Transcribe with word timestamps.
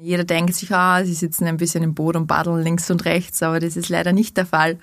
Jeder 0.00 0.22
denkt 0.22 0.54
sich, 0.54 0.72
ah, 0.72 1.04
sie 1.04 1.14
sitzen 1.14 1.48
ein 1.48 1.56
bisschen 1.56 1.82
im 1.82 1.92
Boot 1.94 2.14
und 2.14 2.28
paddeln 2.28 2.62
links 2.62 2.88
und 2.88 3.04
rechts, 3.04 3.42
aber 3.42 3.58
das 3.58 3.76
ist 3.76 3.88
leider 3.88 4.12
nicht 4.12 4.36
der 4.36 4.46
Fall. 4.46 4.78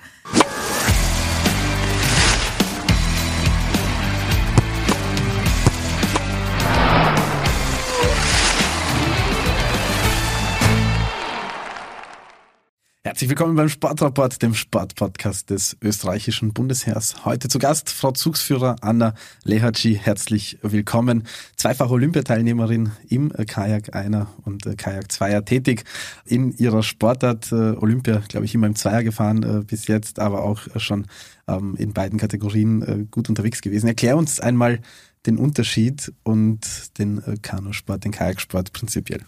Herzlich 13.16 13.30
willkommen 13.30 13.56
beim 13.56 13.70
Sportrapport, 13.70 14.42
dem 14.42 14.52
Sportpodcast 14.52 15.48
des 15.48 15.78
österreichischen 15.80 16.52
Bundesheers. 16.52 17.24
Heute 17.24 17.48
zu 17.48 17.58
Gast 17.58 17.88
Frau 17.88 18.12
Zugsführer 18.12 18.76
Anna 18.82 19.14
Lehaci. 19.42 19.94
Herzlich 19.94 20.58
willkommen. 20.60 21.22
Zweifache 21.56 21.94
Olympiateilnehmerin 21.94 22.90
im 23.08 23.30
Kajak 23.30 23.96
einer 23.96 24.26
und 24.44 24.64
Kajak 24.76 25.10
Zweier 25.10 25.42
tätig 25.46 25.84
in 26.26 26.52
ihrer 26.58 26.82
Sportart. 26.82 27.52
Äh, 27.52 27.76
Olympia, 27.78 28.20
glaube 28.28 28.44
ich, 28.44 28.54
immer 28.54 28.66
im 28.66 28.76
Zweier 28.76 29.02
gefahren 29.02 29.42
äh, 29.42 29.64
bis 29.64 29.86
jetzt, 29.86 30.18
aber 30.18 30.44
auch 30.44 30.60
schon 30.76 31.06
ähm, 31.48 31.74
in 31.78 31.94
beiden 31.94 32.18
Kategorien 32.18 32.82
äh, 32.82 33.06
gut 33.10 33.30
unterwegs 33.30 33.62
gewesen. 33.62 33.86
Erklär 33.86 34.18
uns 34.18 34.40
einmal 34.40 34.80
den 35.24 35.38
Unterschied 35.38 36.12
und 36.22 36.98
den 36.98 37.22
Kanusport, 37.40 38.04
den 38.04 38.12
Kajaksport 38.12 38.74
prinzipiell. 38.74 39.22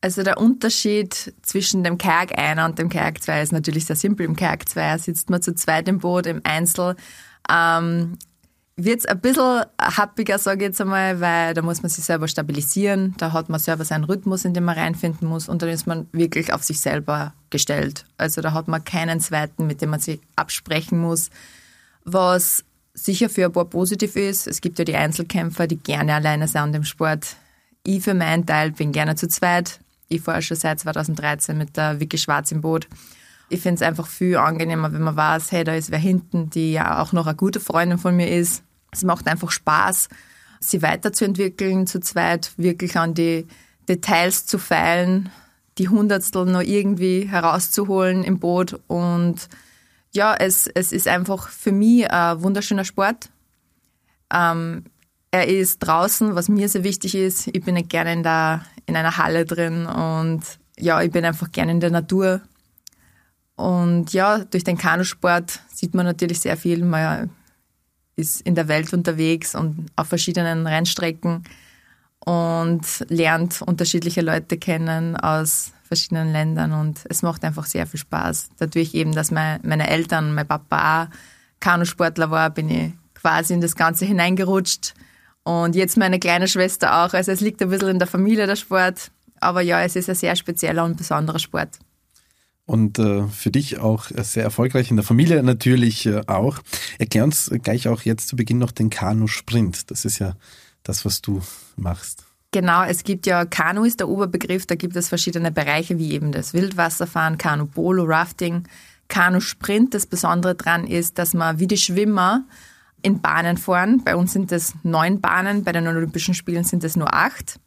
Also 0.00 0.22
der 0.22 0.38
Unterschied 0.38 1.34
zwischen 1.42 1.82
dem 1.82 1.98
Kajak 1.98 2.38
einer 2.38 2.66
und 2.66 2.78
dem 2.78 2.88
Kajak 2.88 3.20
2 3.22 3.42
ist 3.42 3.52
natürlich 3.52 3.86
sehr 3.86 3.96
simpel. 3.96 4.26
Im 4.26 4.36
Kajak 4.36 4.68
2 4.68 4.98
sitzt 4.98 5.28
man 5.28 5.42
zu 5.42 5.54
zweit 5.54 5.88
im 5.88 5.98
Boot, 5.98 6.26
im 6.26 6.40
Einzel. 6.44 6.94
Ähm, 7.50 8.16
wird 8.76 9.00
es 9.00 9.06
ein 9.06 9.20
bisschen 9.20 9.64
happiger, 9.80 10.38
sage 10.38 10.60
ich 10.60 10.68
jetzt 10.68 10.80
einmal, 10.80 11.20
weil 11.20 11.52
da 11.52 11.62
muss 11.62 11.82
man 11.82 11.90
sich 11.90 12.04
selber 12.04 12.28
stabilisieren. 12.28 13.14
Da 13.18 13.32
hat 13.32 13.48
man 13.48 13.58
selber 13.58 13.84
seinen 13.84 14.04
Rhythmus, 14.04 14.44
in 14.44 14.54
den 14.54 14.62
man 14.62 14.78
reinfinden 14.78 15.26
muss 15.26 15.48
und 15.48 15.62
dann 15.62 15.68
ist 15.68 15.88
man 15.88 16.06
wirklich 16.12 16.52
auf 16.52 16.62
sich 16.62 16.78
selber 16.80 17.34
gestellt. 17.50 18.04
Also 18.18 18.40
da 18.40 18.52
hat 18.52 18.68
man 18.68 18.84
keinen 18.84 19.18
zweiten, 19.18 19.66
mit 19.66 19.82
dem 19.82 19.90
man 19.90 19.98
sich 19.98 20.20
absprechen 20.36 21.00
muss. 21.00 21.30
Was 22.04 22.64
sicher 22.94 23.28
für 23.28 23.46
ein 23.46 23.52
paar 23.52 23.64
positiv 23.64 24.14
ist, 24.14 24.46
es 24.46 24.60
gibt 24.60 24.78
ja 24.78 24.84
die 24.84 24.94
Einzelkämpfer, 24.94 25.66
die 25.66 25.76
gerne 25.76 26.14
alleine 26.14 26.46
sind 26.46 26.76
im 26.76 26.84
Sport. 26.84 27.34
Ich 27.82 28.04
für 28.04 28.14
meinen 28.14 28.46
Teil 28.46 28.70
bin 28.70 28.92
gerne 28.92 29.16
zu 29.16 29.26
zweit 29.26 29.80
ich 30.08 30.22
fahre 30.22 30.42
schon 30.42 30.56
seit 30.56 30.80
2013 30.80 31.56
mit 31.56 31.76
der 31.76 32.00
Vicky 32.00 32.18
Schwarz 32.18 32.50
im 32.52 32.60
Boot. 32.60 32.88
Ich 33.48 33.60
finde 33.60 33.76
es 33.76 33.82
einfach 33.82 34.06
viel 34.06 34.36
angenehmer, 34.36 34.92
wenn 34.92 35.02
man 35.02 35.16
weiß, 35.16 35.52
hey, 35.52 35.64
da 35.64 35.74
ist 35.74 35.90
wer 35.90 35.98
hinten, 35.98 36.50
die 36.50 36.72
ja 36.72 37.00
auch 37.00 37.12
noch 37.12 37.26
eine 37.26 37.36
gute 37.36 37.60
Freundin 37.60 37.98
von 37.98 38.16
mir 38.16 38.28
ist. 38.28 38.62
Es 38.90 39.04
macht 39.04 39.26
einfach 39.26 39.50
Spaß, 39.50 40.08
sie 40.60 40.82
weiterzuentwickeln, 40.82 41.86
zu 41.86 42.00
zweit 42.00 42.52
wirklich 42.56 42.96
an 42.96 43.14
die 43.14 43.46
Details 43.88 44.46
zu 44.46 44.58
feilen, 44.58 45.30
die 45.78 45.88
Hundertstel 45.88 46.44
noch 46.44 46.62
irgendwie 46.62 47.26
herauszuholen 47.26 48.24
im 48.24 48.38
Boot. 48.38 48.78
Und 48.86 49.48
ja, 50.12 50.34
es, 50.34 50.66
es 50.66 50.92
ist 50.92 51.08
einfach 51.08 51.48
für 51.48 51.72
mich 51.72 52.10
ein 52.10 52.42
wunderschöner 52.42 52.84
Sport. 52.84 53.30
Ähm, 54.32 54.84
er 55.30 55.46
ist 55.48 55.78
draußen, 55.80 56.34
was 56.34 56.48
mir 56.48 56.68
sehr 56.68 56.84
wichtig 56.84 57.14
ist. 57.14 57.48
Ich 57.48 57.62
bin 57.62 57.74
nicht 57.74 57.90
gerne 57.90 58.12
in, 58.12 58.22
der, 58.22 58.62
in 58.88 58.96
einer 58.96 59.18
Halle 59.18 59.44
drin 59.44 59.86
und 59.86 60.42
ja, 60.78 61.02
ich 61.02 61.10
bin 61.10 61.24
einfach 61.24 61.52
gerne 61.52 61.72
in 61.72 61.80
der 61.80 61.90
Natur. 61.90 62.40
Und 63.54 64.12
ja, 64.12 64.38
durch 64.38 64.64
den 64.64 64.78
Kanusport 64.78 65.60
sieht 65.72 65.94
man 65.94 66.06
natürlich 66.06 66.40
sehr 66.40 66.56
viel. 66.56 66.84
Man 66.84 67.30
ist 68.16 68.40
in 68.42 68.54
der 68.54 68.68
Welt 68.68 68.92
unterwegs 68.94 69.54
und 69.54 69.86
auf 69.96 70.08
verschiedenen 70.08 70.66
Rennstrecken 70.66 71.44
und 72.20 72.82
lernt 73.08 73.62
unterschiedliche 73.62 74.22
Leute 74.22 74.56
kennen 74.56 75.16
aus 75.16 75.72
verschiedenen 75.84 76.32
Ländern 76.32 76.72
und 76.72 77.00
es 77.08 77.22
macht 77.22 77.44
einfach 77.44 77.66
sehr 77.66 77.86
viel 77.86 78.00
Spaß. 78.00 78.50
Dadurch 78.58 78.94
eben, 78.94 79.12
dass 79.12 79.30
meine 79.30 79.88
Eltern, 79.88 80.34
mein 80.34 80.46
Papa 80.46 81.04
auch 81.04 81.08
Kanusportler 81.60 82.30
war, 82.30 82.50
bin 82.50 82.70
ich 82.70 82.92
quasi 83.14 83.54
in 83.54 83.60
das 83.60 83.74
Ganze 83.74 84.04
hineingerutscht 84.04 84.94
und 85.48 85.74
jetzt 85.74 85.96
meine 85.96 86.18
kleine 86.18 86.46
Schwester 86.46 87.02
auch. 87.02 87.14
Also 87.14 87.32
es 87.32 87.40
liegt 87.40 87.62
ein 87.62 87.70
bisschen 87.70 87.88
in 87.88 87.98
der 87.98 88.06
Familie, 88.06 88.46
der 88.46 88.56
Sport. 88.56 89.10
Aber 89.40 89.62
ja, 89.62 89.80
es 89.80 89.96
ist 89.96 90.10
ein 90.10 90.14
sehr 90.14 90.36
spezieller 90.36 90.84
und 90.84 90.98
besonderer 90.98 91.38
Sport. 91.38 91.78
Und 92.66 92.98
äh, 92.98 93.26
für 93.28 93.50
dich 93.50 93.78
auch 93.78 94.10
sehr 94.14 94.42
erfolgreich 94.42 94.90
in 94.90 94.96
der 94.96 95.06
Familie 95.06 95.42
natürlich 95.42 96.04
äh, 96.04 96.20
auch. 96.26 96.58
Erklär 96.98 97.24
uns 97.24 97.50
gleich 97.62 97.88
auch 97.88 98.02
jetzt 98.02 98.28
zu 98.28 98.36
Beginn 98.36 98.58
noch 98.58 98.72
den 98.72 98.90
Kanu-Sprint. 98.90 99.90
Das 99.90 100.04
ist 100.04 100.18
ja 100.18 100.34
das, 100.82 101.06
was 101.06 101.22
du 101.22 101.40
machst. 101.76 102.26
Genau, 102.50 102.84
es 102.84 103.02
gibt 103.02 103.26
ja 103.26 103.46
Kanu 103.46 103.84
ist 103.84 104.00
der 104.00 104.08
Oberbegriff, 104.10 104.66
da 104.66 104.74
gibt 104.74 104.96
es 104.96 105.08
verschiedene 105.08 105.50
Bereiche 105.50 105.98
wie 105.98 106.12
eben 106.12 106.30
das 106.30 106.52
Wildwasserfahren, 106.52 107.38
Kanu 107.38 107.64
Polo, 107.64 108.04
Rafting, 108.04 108.64
Kanu 109.08 109.40
Sprint. 109.40 109.94
Das 109.94 110.04
Besondere 110.04 110.54
daran 110.54 110.86
ist, 110.86 111.16
dass 111.18 111.32
man 111.32 111.58
wie 111.58 111.66
die 111.66 111.78
Schwimmer 111.78 112.44
in 113.02 113.20
Bahnen 113.20 113.56
fahren. 113.56 114.02
Bei 114.04 114.16
uns 114.16 114.32
sind 114.32 114.52
es 114.52 114.74
neun 114.82 115.20
Bahnen, 115.20 115.64
bei 115.64 115.72
den 115.72 115.86
Olympischen 115.86 116.34
Spielen 116.34 116.64
sind 116.64 116.84
es 116.84 116.96
nur 116.96 117.12
acht. 117.12 117.58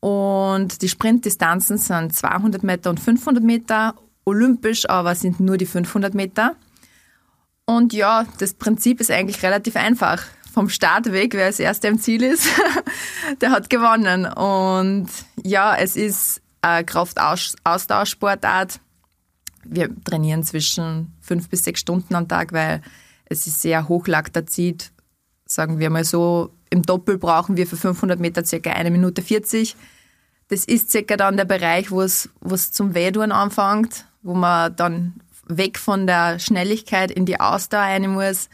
Und 0.00 0.82
die 0.82 0.88
Sprintdistanzen 0.88 1.78
sind 1.78 2.14
200 2.14 2.62
Meter 2.62 2.90
und 2.90 3.00
500 3.00 3.42
Meter. 3.42 3.94
Olympisch 4.24 4.88
aber 4.88 5.14
sind 5.14 5.40
nur 5.40 5.56
die 5.56 5.66
500 5.66 6.14
Meter. 6.14 6.56
Und 7.66 7.92
ja, 7.94 8.26
das 8.38 8.54
Prinzip 8.54 9.00
ist 9.00 9.10
eigentlich 9.10 9.42
relativ 9.42 9.76
einfach. 9.76 10.22
Vom 10.52 10.68
Startweg, 10.68 11.34
wer 11.34 11.46
als 11.46 11.58
Erster 11.58 11.88
im 11.88 11.98
Ziel 11.98 12.22
ist, 12.22 12.46
der 13.40 13.50
hat 13.50 13.70
gewonnen. 13.70 14.26
Und 14.26 15.08
ja, 15.42 15.74
es 15.76 15.96
ist 15.96 16.42
eine 16.60 16.84
Kraftausdauersportart. 16.84 18.80
Wir 19.64 19.88
trainieren 20.04 20.44
zwischen 20.44 21.14
fünf 21.20 21.48
bis 21.48 21.64
sechs 21.64 21.80
Stunden 21.80 22.14
am 22.14 22.28
Tag, 22.28 22.52
weil 22.52 22.82
es 23.34 23.46
ist 23.46 23.60
sehr 23.60 23.88
hochlaktazid. 23.88 24.92
Sagen 25.46 25.78
wir 25.78 25.90
mal 25.90 26.04
so, 26.04 26.50
im 26.70 26.82
Doppel 26.82 27.18
brauchen 27.18 27.56
wir 27.56 27.66
für 27.66 27.76
500 27.76 28.18
Meter 28.18 28.44
circa 28.44 28.70
eine 28.70 28.90
Minute 28.90 29.22
40. 29.22 29.76
Das 30.48 30.64
ist 30.64 30.90
circa 30.90 31.16
dann 31.16 31.36
der 31.36 31.44
Bereich, 31.44 31.90
wo 31.90 32.00
es, 32.00 32.30
wo 32.40 32.54
es 32.54 32.72
zum 32.72 32.94
Wehtun 32.94 33.32
anfängt, 33.32 34.06
wo 34.22 34.34
man 34.34 34.74
dann 34.76 35.14
weg 35.46 35.78
von 35.78 36.06
der 36.06 36.38
Schnelligkeit 36.38 37.10
in 37.10 37.26
die 37.26 37.40
Ausdauer 37.40 37.82
rein 37.82 38.10
muss. 38.10 38.48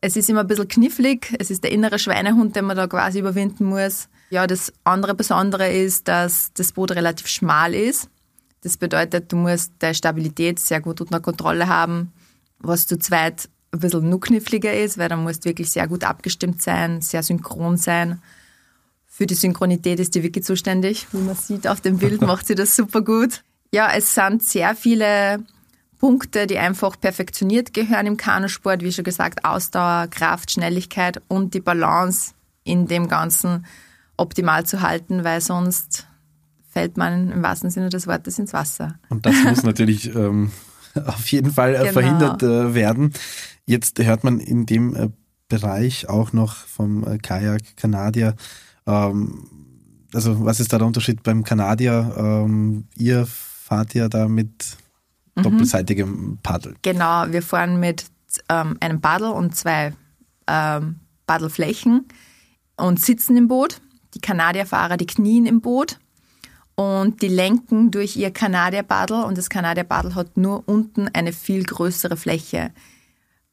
Es 0.00 0.16
ist 0.16 0.30
immer 0.30 0.40
ein 0.40 0.46
bisschen 0.46 0.68
knifflig. 0.68 1.34
Es 1.38 1.50
ist 1.50 1.64
der 1.64 1.72
innere 1.72 1.98
Schweinehund, 1.98 2.56
den 2.56 2.64
man 2.64 2.76
da 2.76 2.86
quasi 2.86 3.18
überwinden 3.18 3.64
muss. 3.64 4.08
Ja, 4.30 4.46
das 4.46 4.72
andere 4.84 5.14
Besondere 5.14 5.70
ist, 5.70 6.08
dass 6.08 6.52
das 6.54 6.72
Boot 6.72 6.92
relativ 6.92 7.26
schmal 7.26 7.74
ist. 7.74 8.08
Das 8.62 8.76
bedeutet, 8.76 9.32
du 9.32 9.36
musst 9.36 9.72
deine 9.80 9.94
Stabilität 9.94 10.58
sehr 10.58 10.80
gut 10.80 11.00
unter 11.00 11.20
Kontrolle 11.20 11.68
haben, 11.68 12.12
was 12.58 12.86
zu 12.86 12.98
zweit 12.98 13.48
ein 13.72 13.80
bisschen 13.80 14.08
noch 14.08 14.20
kniffliger 14.20 14.74
ist, 14.74 14.98
weil 14.98 15.08
da 15.08 15.16
musst 15.16 15.44
wirklich 15.44 15.70
sehr 15.70 15.88
gut 15.88 16.04
abgestimmt 16.04 16.62
sein, 16.62 17.00
sehr 17.00 17.22
synchron 17.22 17.76
sein. 17.76 18.20
Für 19.06 19.26
die 19.26 19.34
Synchronität 19.34 19.98
ist 19.98 20.14
die 20.14 20.22
Wiki 20.22 20.40
zuständig. 20.40 21.06
Wie 21.12 21.18
man 21.18 21.36
sieht 21.36 21.66
auf 21.66 21.80
dem 21.80 21.98
Bild, 21.98 22.20
macht 22.22 22.46
sie 22.46 22.54
das 22.54 22.76
super 22.76 23.02
gut. 23.02 23.42
Ja, 23.72 23.90
es 23.94 24.14
sind 24.14 24.42
sehr 24.42 24.74
viele 24.74 25.42
Punkte, 25.98 26.46
die 26.46 26.58
einfach 26.58 27.00
perfektioniert 27.00 27.72
gehören 27.72 28.06
im 28.06 28.16
Kanusport. 28.16 28.82
Wie 28.82 28.92
schon 28.92 29.04
gesagt, 29.04 29.44
Ausdauer, 29.44 30.08
Kraft, 30.10 30.50
Schnelligkeit 30.50 31.22
und 31.28 31.54
die 31.54 31.60
Balance 31.60 32.32
in 32.64 32.86
dem 32.86 33.08
Ganzen 33.08 33.64
optimal 34.16 34.66
zu 34.66 34.82
halten, 34.82 35.24
weil 35.24 35.40
sonst 35.40 36.06
fällt 36.68 36.96
man 36.96 37.30
im 37.30 37.42
wahrsten 37.42 37.70
Sinne 37.70 37.88
des 37.88 38.06
Wortes 38.06 38.38
ins 38.38 38.52
Wasser. 38.52 38.98
Und 39.08 39.24
das 39.24 39.34
muss 39.44 39.62
natürlich 39.62 40.14
ähm, 40.14 40.50
auf 41.06 41.30
jeden 41.30 41.52
Fall 41.52 41.74
äh, 41.74 41.78
genau. 41.78 41.92
verhindert 41.92 42.42
äh, 42.42 42.74
werden. 42.74 43.12
Jetzt 43.64 43.98
hört 44.02 44.24
man 44.24 44.40
in 44.40 44.66
dem 44.66 44.94
äh, 44.94 45.08
Bereich 45.48 46.08
auch 46.08 46.32
noch 46.32 46.54
vom 46.54 47.18
Kajak 47.20 47.76
Kanadier. 47.76 48.36
Ähm, 48.86 49.48
also 50.14 50.44
was 50.44 50.60
ist 50.60 50.72
da 50.72 50.78
der 50.78 50.86
Unterschied 50.86 51.22
beim 51.22 51.44
Kanadier? 51.44 52.14
Ähm, 52.16 52.86
ihr 52.96 53.26
fahrt 53.26 53.94
ja 53.94 54.08
da 54.08 54.28
mit 54.28 54.76
mhm. 55.34 55.42
doppelseitigem 55.42 56.38
Paddel. 56.42 56.74
Genau, 56.82 57.26
wir 57.28 57.42
fahren 57.42 57.80
mit 57.80 58.06
ähm, 58.48 58.76
einem 58.80 59.00
Paddel 59.00 59.30
und 59.30 59.54
zwei 59.54 59.92
Paddelflächen 61.26 62.08
und 62.76 63.00
sitzen 63.00 63.36
im 63.36 63.46
Boot. 63.46 63.80
Die 64.14 64.20
Kanadierfahrer, 64.20 64.96
die 64.96 65.06
knien 65.06 65.46
im 65.46 65.60
Boot 65.60 65.98
und 66.82 67.22
die 67.22 67.28
lenken 67.28 67.90
durch 67.90 68.16
ihr 68.16 68.30
Kanadierpaddel 68.30 69.22
und 69.22 69.38
das 69.38 69.50
Kanadierpaddel 69.50 70.14
hat 70.14 70.36
nur 70.36 70.66
unten 70.66 71.08
eine 71.08 71.32
viel 71.32 71.62
größere 71.62 72.16
Fläche. 72.16 72.72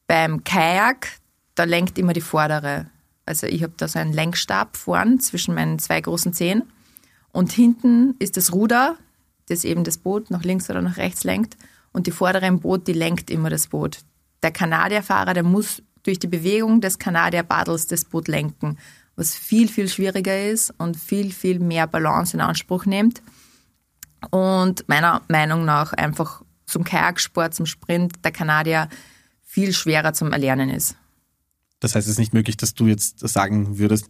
Beim 0.06 0.42
Kajak, 0.42 1.08
da 1.54 1.64
lenkt 1.64 1.98
immer 1.98 2.12
die 2.12 2.20
vordere. 2.20 2.86
Also 3.26 3.46
ich 3.46 3.62
habe 3.62 3.74
da 3.76 3.86
so 3.86 3.98
einen 3.98 4.12
Lenkstab 4.12 4.76
vorn 4.76 5.20
zwischen 5.20 5.54
meinen 5.54 5.78
zwei 5.78 6.00
großen 6.00 6.32
Zehen. 6.32 6.64
Und 7.32 7.52
hinten 7.52 8.16
ist 8.18 8.36
das 8.36 8.52
Ruder, 8.52 8.96
das 9.48 9.64
eben 9.64 9.84
das 9.84 9.98
Boot 9.98 10.30
nach 10.30 10.42
links 10.42 10.68
oder 10.68 10.82
nach 10.82 10.96
rechts 10.96 11.22
lenkt. 11.22 11.56
Und 11.92 12.06
die 12.06 12.12
vordere 12.12 12.46
im 12.46 12.60
Boot, 12.60 12.88
die 12.88 12.92
lenkt 12.92 13.30
immer 13.30 13.50
das 13.50 13.68
Boot. 13.68 14.00
Der 14.42 14.50
Kanadierfahrer, 14.50 15.34
der 15.34 15.42
muss 15.42 15.82
durch 16.02 16.18
die 16.18 16.26
Bewegung 16.26 16.80
des 16.80 16.98
Kanadierpaddels 16.98 17.86
das 17.86 18.04
Boot 18.04 18.26
lenken, 18.26 18.78
was 19.20 19.34
viel, 19.34 19.68
viel 19.68 19.86
schwieriger 19.86 20.48
ist 20.48 20.72
und 20.78 20.96
viel, 20.96 21.30
viel 21.30 21.58
mehr 21.58 21.86
Balance 21.86 22.34
in 22.34 22.40
Anspruch 22.40 22.86
nimmt. 22.86 23.22
und 24.30 24.88
meiner 24.88 25.22
Meinung 25.28 25.64
nach 25.64 25.92
einfach 25.92 26.42
zum 26.66 26.84
Kajaksport, 26.84 27.54
zum 27.54 27.66
Sprint 27.66 28.24
der 28.24 28.32
Kanadier 28.32 28.88
viel 29.42 29.72
schwerer 29.72 30.12
zum 30.12 30.32
Erlernen 30.32 30.70
ist. 30.70 30.96
Das 31.80 31.94
heißt, 31.94 32.06
es 32.06 32.12
ist 32.12 32.18
nicht 32.18 32.34
möglich, 32.34 32.56
dass 32.56 32.74
du 32.74 32.86
jetzt 32.86 33.26
sagen 33.26 33.78
würdest, 33.78 34.08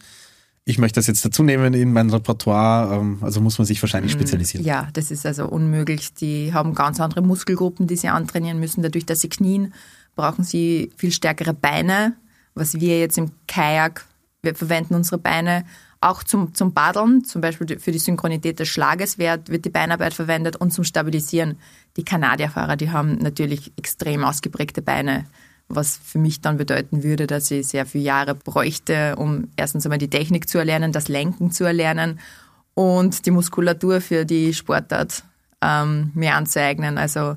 ich 0.64 0.78
möchte 0.78 0.98
das 1.00 1.06
jetzt 1.06 1.24
dazu 1.24 1.42
nehmen 1.42 1.74
in 1.74 1.92
mein 1.92 2.10
Repertoire, 2.10 2.96
ähm, 2.96 3.18
also 3.22 3.40
muss 3.40 3.58
man 3.58 3.66
sich 3.66 3.80
wahrscheinlich 3.82 4.14
mm, 4.14 4.18
spezialisieren. 4.18 4.66
Ja, 4.66 4.88
das 4.92 5.10
ist 5.10 5.24
also 5.24 5.46
unmöglich. 5.48 6.12
Die 6.14 6.52
haben 6.52 6.74
ganz 6.74 7.00
andere 7.00 7.22
Muskelgruppen, 7.22 7.86
die 7.86 7.96
sie 7.96 8.08
antrainieren 8.08 8.60
müssen. 8.60 8.82
Dadurch, 8.82 9.06
dass 9.06 9.22
sie 9.22 9.28
knien, 9.28 9.72
brauchen 10.14 10.44
sie 10.44 10.92
viel 10.96 11.12
stärkere 11.12 11.54
Beine, 11.54 12.16
was 12.54 12.74
wir 12.74 12.98
jetzt 12.98 13.16
im 13.16 13.30
Kajak, 13.48 14.04
wir 14.42 14.54
verwenden 14.54 14.94
unsere 14.94 15.18
Beine 15.18 15.64
auch 16.00 16.22
zum, 16.22 16.54
zum 16.54 16.72
Paddeln, 16.72 17.24
zum 17.24 17.42
Beispiel 17.42 17.78
für 17.78 17.92
die 17.92 17.98
Synchronität 17.98 18.58
des 18.58 18.68
Schlages 18.68 19.18
wird, 19.18 19.50
wird 19.50 19.66
die 19.66 19.70
Beinarbeit 19.70 20.14
verwendet 20.14 20.56
und 20.56 20.72
zum 20.72 20.84
Stabilisieren. 20.84 21.58
Die 21.96 22.04
Kanadierfahrer, 22.04 22.76
die 22.76 22.90
haben 22.90 23.16
natürlich 23.16 23.72
extrem 23.76 24.24
ausgeprägte 24.24 24.80
Beine, 24.80 25.26
was 25.68 25.98
für 26.02 26.18
mich 26.18 26.40
dann 26.40 26.56
bedeuten 26.56 27.02
würde, 27.02 27.26
dass 27.26 27.50
ich 27.50 27.68
sehr 27.68 27.84
viele 27.84 28.04
Jahre 28.04 28.34
bräuchte, 28.34 29.16
um 29.16 29.48
erstens 29.56 29.84
einmal 29.84 29.98
die 29.98 30.08
Technik 30.08 30.48
zu 30.48 30.58
erlernen, 30.58 30.92
das 30.92 31.08
Lenken 31.08 31.50
zu 31.50 31.64
erlernen 31.64 32.18
und 32.74 33.26
die 33.26 33.30
Muskulatur 33.30 34.00
für 34.00 34.24
die 34.24 34.54
Sportart 34.54 35.22
ähm, 35.60 36.12
mir 36.14 36.34
anzueignen. 36.34 36.96
Also 36.96 37.36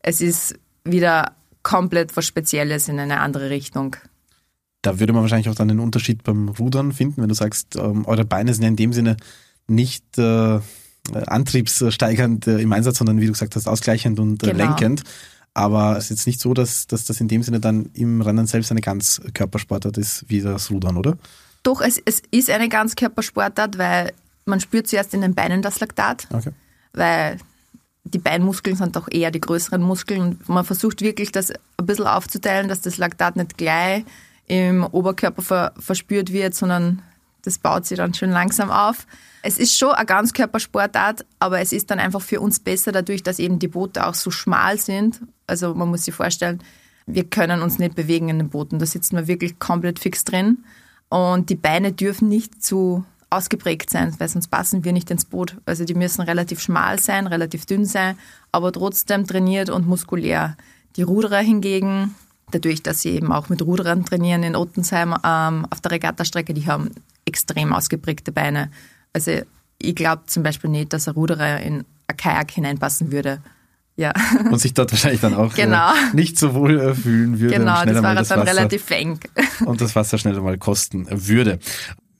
es 0.00 0.20
ist 0.20 0.54
wieder 0.84 1.32
komplett 1.64 2.16
was 2.16 2.26
Spezielles 2.26 2.88
in 2.88 3.00
eine 3.00 3.20
andere 3.20 3.50
Richtung. 3.50 3.96
Da 4.84 5.00
würde 5.00 5.14
man 5.14 5.22
wahrscheinlich 5.22 5.48
auch 5.48 5.54
dann 5.54 5.68
den 5.68 5.80
Unterschied 5.80 6.22
beim 6.24 6.50
Rudern 6.50 6.92
finden, 6.92 7.22
wenn 7.22 7.28
du 7.28 7.34
sagst, 7.34 7.76
ähm, 7.76 8.04
eure 8.04 8.26
Beine 8.26 8.52
sind 8.52 8.62
ja 8.62 8.68
in 8.68 8.76
dem 8.76 8.92
Sinne 8.92 9.16
nicht 9.66 10.18
äh, 10.18 10.60
antriebssteigernd 11.12 12.46
äh, 12.46 12.58
im 12.58 12.72
Einsatz, 12.72 12.98
sondern 12.98 13.18
wie 13.20 13.26
du 13.26 13.32
gesagt 13.32 13.56
hast, 13.56 13.66
ausgleichend 13.66 14.20
und 14.20 14.42
äh, 14.42 14.50
genau. 14.50 14.64
lenkend. 14.64 15.02
Aber 15.54 15.96
es 15.96 16.04
ist 16.04 16.10
jetzt 16.10 16.26
nicht 16.26 16.40
so, 16.40 16.52
dass, 16.52 16.86
dass 16.86 17.06
das 17.06 17.20
in 17.20 17.28
dem 17.28 17.42
Sinne 17.42 17.60
dann 17.60 17.88
im 17.94 18.20
Rennen 18.20 18.46
selbst 18.46 18.72
eine 18.72 18.82
ganz 18.82 19.22
Körpersportart 19.32 19.96
ist 19.96 20.26
wie 20.28 20.42
das 20.42 20.70
Rudern, 20.70 20.98
oder? 20.98 21.16
Doch, 21.62 21.80
es, 21.80 21.98
es 22.04 22.22
ist 22.30 22.50
eine 22.50 22.68
ganz 22.68 22.94
Körpersportart, 22.94 23.78
weil 23.78 24.12
man 24.44 24.60
spürt 24.60 24.86
zuerst 24.86 25.14
in 25.14 25.22
den 25.22 25.34
Beinen 25.34 25.62
das 25.62 25.80
Laktat. 25.80 26.26
Okay. 26.30 26.50
Weil 26.92 27.38
die 28.04 28.18
Beinmuskeln 28.18 28.76
sind 28.76 28.96
doch 28.96 29.08
eher 29.10 29.30
die 29.30 29.40
größeren 29.40 29.80
Muskeln. 29.80 30.20
Und 30.20 30.48
man 30.48 30.66
versucht 30.66 31.00
wirklich, 31.00 31.32
das 31.32 31.50
ein 31.50 31.86
bisschen 31.86 32.06
aufzuteilen, 32.06 32.68
dass 32.68 32.82
das 32.82 32.98
Laktat 32.98 33.36
nicht 33.36 33.56
gleich 33.56 34.04
im 34.46 34.84
Oberkörper 34.84 35.42
ver 35.42 35.72
verspürt 35.78 36.32
wird, 36.32 36.54
sondern 36.54 37.02
das 37.42 37.58
baut 37.58 37.86
sich 37.86 37.98
dann 37.98 38.14
schon 38.14 38.30
langsam 38.30 38.70
auf. 38.70 39.06
Es 39.42 39.58
ist 39.58 39.76
schon 39.76 39.90
eine 39.90 40.06
Ganzkörpersportart, 40.06 41.26
aber 41.38 41.60
es 41.60 41.72
ist 41.72 41.90
dann 41.90 41.98
einfach 41.98 42.22
für 42.22 42.40
uns 42.40 42.58
besser 42.60 42.92
dadurch, 42.92 43.22
dass 43.22 43.38
eben 43.38 43.58
die 43.58 43.68
Boote 43.68 44.06
auch 44.06 44.14
so 44.14 44.30
schmal 44.30 44.78
sind. 44.78 45.20
Also 45.46 45.74
man 45.74 45.88
muss 45.88 46.04
sich 46.04 46.14
vorstellen, 46.14 46.62
wir 47.06 47.24
können 47.24 47.60
uns 47.60 47.78
nicht 47.78 47.94
bewegen 47.94 48.30
in 48.30 48.38
den 48.38 48.48
Booten. 48.48 48.78
Da 48.78 48.86
sitzen 48.86 49.16
wir 49.16 49.26
wirklich 49.26 49.58
komplett 49.58 49.98
fix 49.98 50.24
drin. 50.24 50.64
Und 51.10 51.50
die 51.50 51.54
Beine 51.54 51.92
dürfen 51.92 52.28
nicht 52.28 52.62
zu 52.62 53.04
ausgeprägt 53.28 53.90
sein, 53.90 54.14
weil 54.18 54.28
sonst 54.28 54.48
passen 54.48 54.84
wir 54.84 54.92
nicht 54.92 55.10
ins 55.10 55.24
Boot. 55.24 55.58
Also 55.66 55.84
die 55.84 55.94
müssen 55.94 56.22
relativ 56.22 56.60
schmal 56.60 56.98
sein, 56.98 57.26
relativ 57.26 57.66
dünn 57.66 57.84
sein, 57.84 58.16
aber 58.52 58.72
trotzdem 58.72 59.26
trainiert 59.26 59.68
und 59.68 59.86
muskulär. 59.86 60.56
Die 60.96 61.02
Ruderer 61.02 61.40
hingegen, 61.40 62.14
dadurch, 62.50 62.82
dass 62.82 63.02
sie 63.02 63.10
eben 63.10 63.32
auch 63.32 63.48
mit 63.48 63.62
Ruderern 63.62 64.04
trainieren 64.04 64.42
in 64.42 64.56
Ottensheim 64.56 65.14
ähm, 65.24 65.66
auf 65.70 65.80
der 65.80 65.92
Regattastrecke, 65.92 66.54
die 66.54 66.66
haben 66.66 66.90
extrem 67.24 67.72
ausgeprägte 67.72 68.32
Beine. 68.32 68.70
Also 69.12 69.40
ich 69.78 69.94
glaube 69.94 70.22
zum 70.26 70.42
Beispiel 70.42 70.70
nicht, 70.70 70.92
dass 70.92 71.08
ein 71.08 71.14
Ruderer 71.14 71.60
in 71.60 71.84
ein 72.06 72.16
Kajak 72.16 72.50
hineinpassen 72.50 73.12
würde. 73.12 73.40
Ja. 73.96 74.12
Und 74.50 74.58
sich 74.58 74.74
dort 74.74 74.90
wahrscheinlich 74.90 75.20
dann 75.20 75.34
auch 75.34 75.52
äh, 75.52 75.62
genau. 75.62 75.90
äh, 75.90 76.14
nicht 76.14 76.38
so 76.38 76.54
wohl 76.54 76.80
äh, 76.80 76.94
fühlen 76.94 77.38
würde. 77.38 77.58
Genau, 77.58 77.84
das 77.84 78.02
war 78.02 78.14
das 78.14 78.28
dann 78.28 78.40
Wasser, 78.40 78.50
relativ 78.50 78.90
eng. 78.90 79.20
Und 79.64 79.80
das 79.80 79.94
Wasser 79.94 80.18
schneller 80.18 80.40
mal 80.42 80.58
kosten 80.58 81.06
würde. 81.10 81.60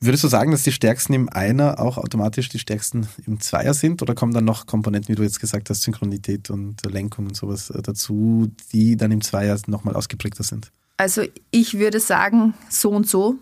Würdest 0.05 0.23
du 0.23 0.27
sagen, 0.27 0.51
dass 0.51 0.61
die 0.61 0.71
Stärksten 0.71 1.13
im 1.13 1.29
Einer 1.29 1.79
auch 1.79 1.97
automatisch 1.97 2.47
die 2.49 2.59
Stärksten 2.59 3.07
im 3.25 3.39
Zweier 3.39 3.73
sind? 3.73 4.03
Oder 4.03 4.13
kommen 4.13 4.33
dann 4.33 4.45
noch 4.45 4.67
Komponenten, 4.67 5.09
wie 5.09 5.15
du 5.15 5.23
jetzt 5.23 5.39
gesagt 5.39 5.71
hast, 5.71 5.81
Synchronität 5.81 6.51
und 6.51 6.85
Lenkung 6.85 7.25
und 7.25 7.35
sowas 7.35 7.71
äh, 7.71 7.81
dazu, 7.81 8.51
die 8.71 8.97
dann 8.97 9.11
im 9.11 9.21
Zweier 9.21 9.57
nochmal 9.65 9.95
ausgeprägter 9.95 10.43
sind? 10.43 10.71
Also 10.97 11.23
ich 11.49 11.79
würde 11.79 11.99
sagen, 11.99 12.53
so 12.69 12.91
und 12.91 13.09
so. 13.09 13.37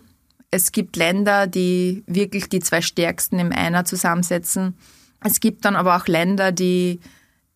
Es 0.50 0.72
gibt 0.72 0.96
Länder, 0.96 1.46
die 1.46 2.02
wirklich 2.06 2.48
die 2.48 2.60
zwei 2.60 2.80
Stärksten 2.80 3.38
im 3.38 3.52
Einer 3.52 3.84
zusammensetzen. 3.84 4.74
Es 5.20 5.40
gibt 5.40 5.66
dann 5.66 5.76
aber 5.76 5.96
auch 5.96 6.06
Länder, 6.06 6.50
die, 6.50 6.98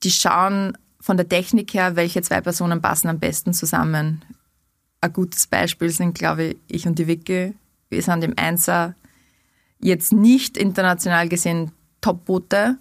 die 0.03 0.11
schauen 0.11 0.77
von 1.01 1.17
der 1.17 1.29
Technik 1.29 1.73
her, 1.73 1.97
welche 1.97 2.21
zwei 2.21 2.43
Personen 2.43 2.83
passen 2.83 3.09
am 3.09 3.19
besten 3.19 3.55
zusammen. 3.55 4.23
Ein 5.01 5.13
gutes 5.15 5.47
Beispiel 5.47 5.89
sind, 5.89 6.15
glaube 6.15 6.45
ich, 6.45 6.57
ich 6.69 6.87
und 6.87 6.99
die 6.99 7.07
Vicky 7.07 7.55
wir 7.91 8.03
sind 8.03 8.25
im 8.25 8.35
Einser 8.37 8.95
jetzt 9.81 10.13
nicht 10.13 10.57
international 10.57 11.29
gesehen 11.29 11.73
Top-Boote, 12.01 12.79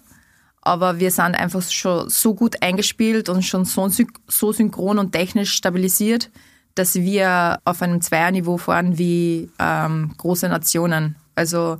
aber 0.60 0.98
wir 1.00 1.10
sind 1.10 1.34
einfach 1.34 1.62
schon 1.62 2.08
so 2.08 2.34
gut 2.34 2.62
eingespielt 2.62 3.28
und 3.28 3.42
schon 3.42 3.64
so, 3.64 3.88
so 4.26 4.52
synchron 4.52 4.98
und 4.98 5.12
technisch 5.12 5.52
stabilisiert, 5.52 6.30
dass 6.74 6.94
wir 6.96 7.58
auf 7.64 7.82
einem 7.82 8.00
Zweierniveau 8.00 8.58
fahren 8.58 8.98
wie 8.98 9.50
ähm, 9.58 10.14
große 10.16 10.48
Nationen. 10.48 11.16
Also 11.34 11.78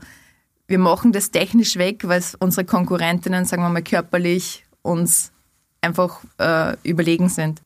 wir 0.67 0.79
machen 0.79 1.13
das 1.13 1.31
technisch 1.31 1.77
weg, 1.77 2.07
weil 2.07 2.23
unsere 2.41 2.65
Konkurrentinnen, 2.65 3.45
sagen 3.45 3.63
wir 3.63 3.69
mal 3.69 3.83
körperlich, 3.83 4.65
uns 4.83 5.33
einfach 5.81 6.21
äh, 6.39 6.77
überlegen 6.83 7.29
sind. 7.29 7.63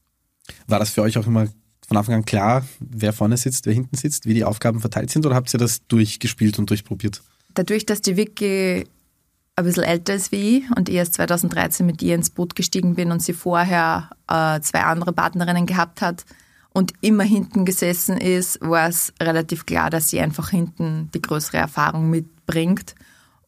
War 0.67 0.79
das 0.79 0.91
für 0.91 1.03
euch 1.03 1.17
auch 1.19 1.27
immer 1.27 1.47
von 1.93 1.99
Anfang 1.99 2.15
an 2.15 2.25
klar, 2.25 2.65
wer 2.81 3.13
vorne 3.13 3.37
sitzt, 3.37 3.67
wer 3.67 3.75
hinten 3.75 3.97
sitzt, 3.99 4.25
wie 4.25 4.33
die 4.33 4.45
Aufgaben 4.45 4.81
verteilt 4.81 5.11
sind 5.11 5.27
oder 5.27 5.35
habt 5.35 5.53
ihr 5.53 5.59
das 5.59 5.87
durchgespielt 5.89 6.59
und 6.59 6.71
durchprobiert? 6.71 7.21
Dadurch, 7.53 7.85
dass 7.85 8.01
die 8.01 8.17
Vicky 8.17 8.87
ein 9.57 9.65
bisschen 9.65 9.83
älter 9.83 10.15
ist 10.15 10.33
wie 10.33 10.59
ich 10.59 10.77
und 10.77 10.89
ich 10.89 10.95
erst 10.95 11.13
2013 11.15 11.85
mit 11.85 12.01
ihr 12.01 12.15
ins 12.15 12.31
Boot 12.31 12.57
gestiegen 12.57 12.95
bin 12.95 13.13
und 13.13 13.23
sie 13.23 13.35
vorher 13.35 14.09
äh, 14.27 14.59
zwei 14.61 14.85
andere 14.85 15.13
Partnerinnen 15.13 15.67
gehabt 15.67 16.01
hat 16.01 16.25
und 16.73 16.95
immer 17.03 17.25
hinten 17.25 17.67
gesessen 17.67 18.17
ist, 18.17 18.59
war 18.63 18.89
es 18.89 19.13
relativ 19.21 19.67
klar, 19.67 19.91
dass 19.91 20.09
sie 20.09 20.21
einfach 20.21 20.49
hinten 20.49 21.11
die 21.13 21.21
größere 21.21 21.59
Erfahrung 21.59 22.09
mitbringt. 22.09 22.95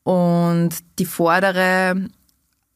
Und 0.02 0.68
die 0.98 1.06
vordere, 1.06 2.10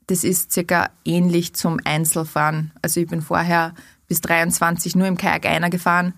das 0.06 0.25
ist 0.25 0.50
circa 0.50 0.88
ähnlich 1.05 1.53
zum 1.53 1.79
Einzelfahren. 1.85 2.73
Also 2.81 3.00
ich 3.00 3.07
bin 3.07 3.21
vorher 3.21 3.75
bis 4.09 4.21
23 4.23 4.97
nur 4.97 5.07
im 5.07 5.17
Kajak 5.17 5.47
einer 5.47 5.71
gefahren. 5.71 6.15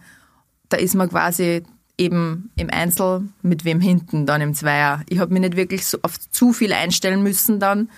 Da 0.69 0.77
ist 0.77 0.95
man 0.95 1.11
quasi 1.11 1.65
eben 1.99 2.51
im 2.57 2.71
Einzel 2.71 3.29
mit 3.43 3.65
wem 3.65 3.81
hinten 3.81 4.25
dann 4.25 4.41
im 4.41 4.55
Zweier. 4.55 5.03
Ich 5.09 5.19
habe 5.19 5.33
mich 5.33 5.43
nicht 5.43 5.57
wirklich 5.57 5.87
so 5.87 5.99
auf 6.03 6.19
zu 6.31 6.53
viel 6.53 6.73
einstellen 6.73 7.23
müssen 7.23 7.61
dann. 7.61 7.91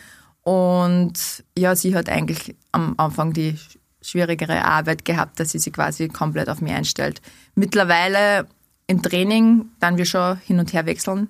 Und 0.43 1.45
ja, 1.57 1.77
sie 1.77 1.95
hat 1.95 2.09
eigentlich 2.09 2.57
am 2.73 2.95
Anfang 2.97 3.33
die 3.33 3.57
schwierigere 4.01 4.65
Arbeit 4.65 5.05
gehabt, 5.05 5.39
dass 5.39 5.53
sie 5.53 5.61
sich 5.61 5.73
quasi 5.73 6.09
komplett 6.09 6.49
auf 6.49 6.61
mich 6.61 6.73
einstellt. 6.73 7.23
Mittlerweile 7.55 8.49
im 8.89 9.03
Training 9.03 9.67
dann 9.79 9.99
wir 9.99 10.05
schon 10.05 10.39
hin 10.39 10.59
und 10.59 10.73
her 10.73 10.87
wechseln. 10.87 11.29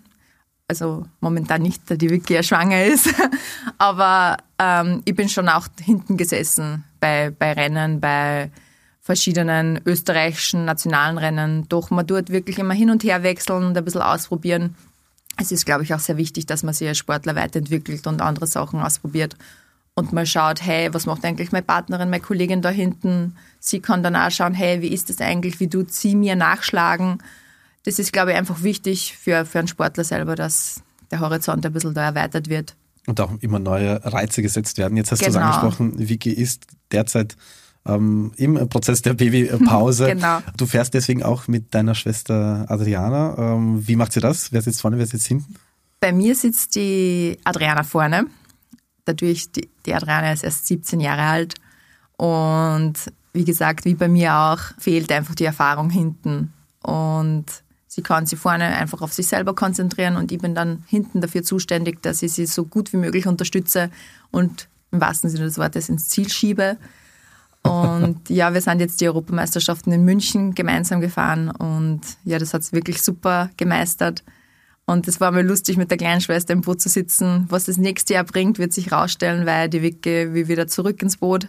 Also 0.67 1.05
momentan 1.21 1.61
nicht, 1.61 1.83
da 1.91 1.97
die 1.97 2.09
Vicky 2.09 2.33
ja 2.33 2.43
schwanger 2.43 2.85
ist. 2.85 3.13
Aber 3.79 4.39
ähm, 4.59 5.03
ich 5.05 5.15
bin 5.15 5.29
schon 5.29 5.51
auch 5.51 5.67
hinten 5.79 6.17
gesessen 6.17 6.85
bei, 7.03 7.33
bei 7.37 7.53
Rennen, 7.53 8.01
bei 8.01 8.51
verschiedenen 9.01 9.81
österreichischen 9.85 10.65
nationalen 10.65 11.19
Rennen. 11.19 11.69
Doch 11.69 11.91
man 11.91 12.07
tut 12.07 12.31
wirklich 12.31 12.59
immer 12.61 12.75
hin 12.75 12.91
und 12.91 13.03
her 13.03 13.25
wechseln 13.25 13.65
und 13.65 13.77
ein 13.77 13.85
bisschen 13.85 14.03
ausprobieren. 14.03 14.77
Es 15.37 15.51
ist, 15.51 15.67
glaube 15.67 15.83
ich, 15.83 15.93
auch 15.93 15.99
sehr 15.99 16.17
wichtig, 16.17 16.47
dass 16.47 16.63
man 16.63 16.73
sich 16.73 16.87
als 16.87 16.99
Sportler 16.99 17.35
weiterentwickelt 17.35 18.07
und 18.07 18.23
andere 18.23 18.47
Sachen 18.47 18.81
ausprobiert. 18.81 19.37
Und 19.95 20.13
mal 20.13 20.25
schaut, 20.25 20.63
hey, 20.63 20.95
was 20.95 21.05
macht 21.05 21.25
eigentlich 21.25 21.51
meine 21.51 21.65
Partnerin, 21.65 22.09
meine 22.09 22.23
Kollegin 22.23 22.63
da 22.63 22.71
hinten? 22.71 23.37
Sie 23.59 23.81
kann 23.81 24.05
dann 24.05 24.15
auch 24.15 24.31
schauen, 24.31 24.55
hey, 24.55 24.81
wie 24.81 24.93
ist 24.93 25.11
das 25.11 25.21
eigentlich? 25.21 25.59
Wie 25.59 25.69
tut 25.69 25.93
sie 25.93 26.15
mir 26.15 26.37
nachschlagen? 26.37 27.19
Das 27.85 27.99
ist, 27.99 28.13
glaube 28.13 28.31
ich, 28.31 28.37
einfach 28.37 28.63
wichtig 28.63 29.17
für, 29.19 29.45
für 29.45 29.59
einen 29.59 29.69
Sportler 29.69 30.05
selber, 30.05 30.37
dass 30.37 30.83
der 31.11 31.19
Horizont 31.19 31.67
ein 31.67 31.73
bisschen 31.73 31.95
da 31.95 32.05
erweitert 32.05 32.49
wird. 32.49 32.77
Und 33.07 33.21
auch 33.21 33.33
immer 33.41 33.59
neue 33.59 34.01
Reize 34.05 34.43
gesetzt 34.43 34.79
werden. 34.79 34.97
Jetzt 34.97 35.11
hast 35.11 35.19
genau. 35.19 35.33
du 35.33 35.39
es 35.39 35.45
angesprochen, 35.45 36.09
Vicky 36.09 36.31
ist 36.31 36.67
derzeit 36.93 37.37
ähm, 37.87 38.33
im 38.37 38.69
Prozess 38.69 39.03
der 39.03 39.15
Babypause. 39.15 40.07
genau. 40.15 40.41
Du 40.57 40.67
fährst 40.67 40.95
deswegen 40.95 41.23
auch 41.23 41.49
mit 41.49 41.75
deiner 41.75 41.95
Schwester 41.95 42.67
Adriana. 42.69 43.37
Ähm, 43.39 43.87
wie 43.87 43.97
macht 43.97 44.13
sie 44.13 44.21
das? 44.21 44.53
Wer 44.53 44.63
sitzt 44.63 44.81
vorne, 44.81 44.99
wer 44.99 45.07
sitzt 45.07 45.27
hinten? 45.27 45.57
Bei 46.01 46.13
mir 46.13 46.35
sitzt 46.35 46.75
die 46.75 47.39
Adriana 47.45 47.83
vorne. 47.83 48.27
Dadurch, 49.05 49.51
die, 49.53 49.69
die 49.87 49.95
Adriana 49.95 50.33
ist 50.33 50.45
erst 50.45 50.67
17 50.67 51.01
Jahre 51.01 51.23
alt. 51.23 51.55
Und 52.17 52.95
wie 53.33 53.45
gesagt, 53.45 53.85
wie 53.85 53.95
bei 53.95 54.09
mir 54.09 54.35
auch, 54.35 54.61
fehlt 54.79 55.11
einfach 55.11 55.35
die 55.35 55.45
Erfahrung 55.45 55.91
hinten. 55.91 56.53
Und 56.83 57.47
sie 57.93 58.03
kann 58.03 58.27
sich 58.27 58.39
vorne 58.39 58.65
einfach 58.65 59.03
auf 59.03 59.13
sich 59.13 59.27
selber 59.27 59.55
konzentrieren 59.55 60.17
und 60.17 60.33
ich 60.33 60.39
bin 60.39 60.55
dann 60.55 60.83
hinten 60.87 61.21
dafür 61.21 61.43
zuständig, 61.43 62.03
dass 62.03 62.23
ich 62.23 62.33
sie 62.33 62.47
so 62.47 62.65
gut 62.65 62.93
wie 62.93 62.97
möglich 62.97 63.27
unterstütze 63.27 63.91
und 64.31 64.69
im 64.93 65.01
wahrsten 65.01 65.31
Sinne 65.31 65.45
des 65.45 65.59
Wortes 65.59 65.89
ins 65.89 66.09
Ziel 66.09 66.29
schiebe. 66.29 66.77
Und 67.63 68.21
ja, 68.29 68.55
wir 68.55 68.61
sind 68.61 68.81
jetzt 68.81 69.01
die 69.01 69.09
Europameisterschaften 69.09 69.93
in 69.93 70.05
München 70.05 70.55
gemeinsam 70.55 71.01
gefahren 71.01 71.51
und 71.51 72.01
ja, 72.25 72.39
das 72.39 72.55
hat 72.55 72.63
es 72.63 72.73
wirklich 72.73 73.03
super 73.03 73.51
gemeistert. 73.57 74.23
Und 74.85 75.09
es 75.09 75.21
war 75.21 75.31
mal 75.31 75.47
lustig, 75.47 75.77
mit 75.77 75.91
der 75.91 75.99
kleinen 75.99 76.21
Schwester 76.21 76.53
im 76.53 76.61
Boot 76.61 76.81
zu 76.81 76.89
sitzen. 76.89 77.47
Was 77.49 77.65
das 77.65 77.77
nächste 77.77 78.15
Jahr 78.15 78.25
bringt, 78.25 78.59
wird 78.59 78.73
sich 78.73 78.93
rausstellen, 78.93 79.47
weil 79.47 79.69
die 79.69 79.81
Wicke 79.81 80.35
will 80.35 80.49
wieder 80.49 80.67
zurück 80.67 81.01
ins 81.03 81.17
Boot. 81.17 81.49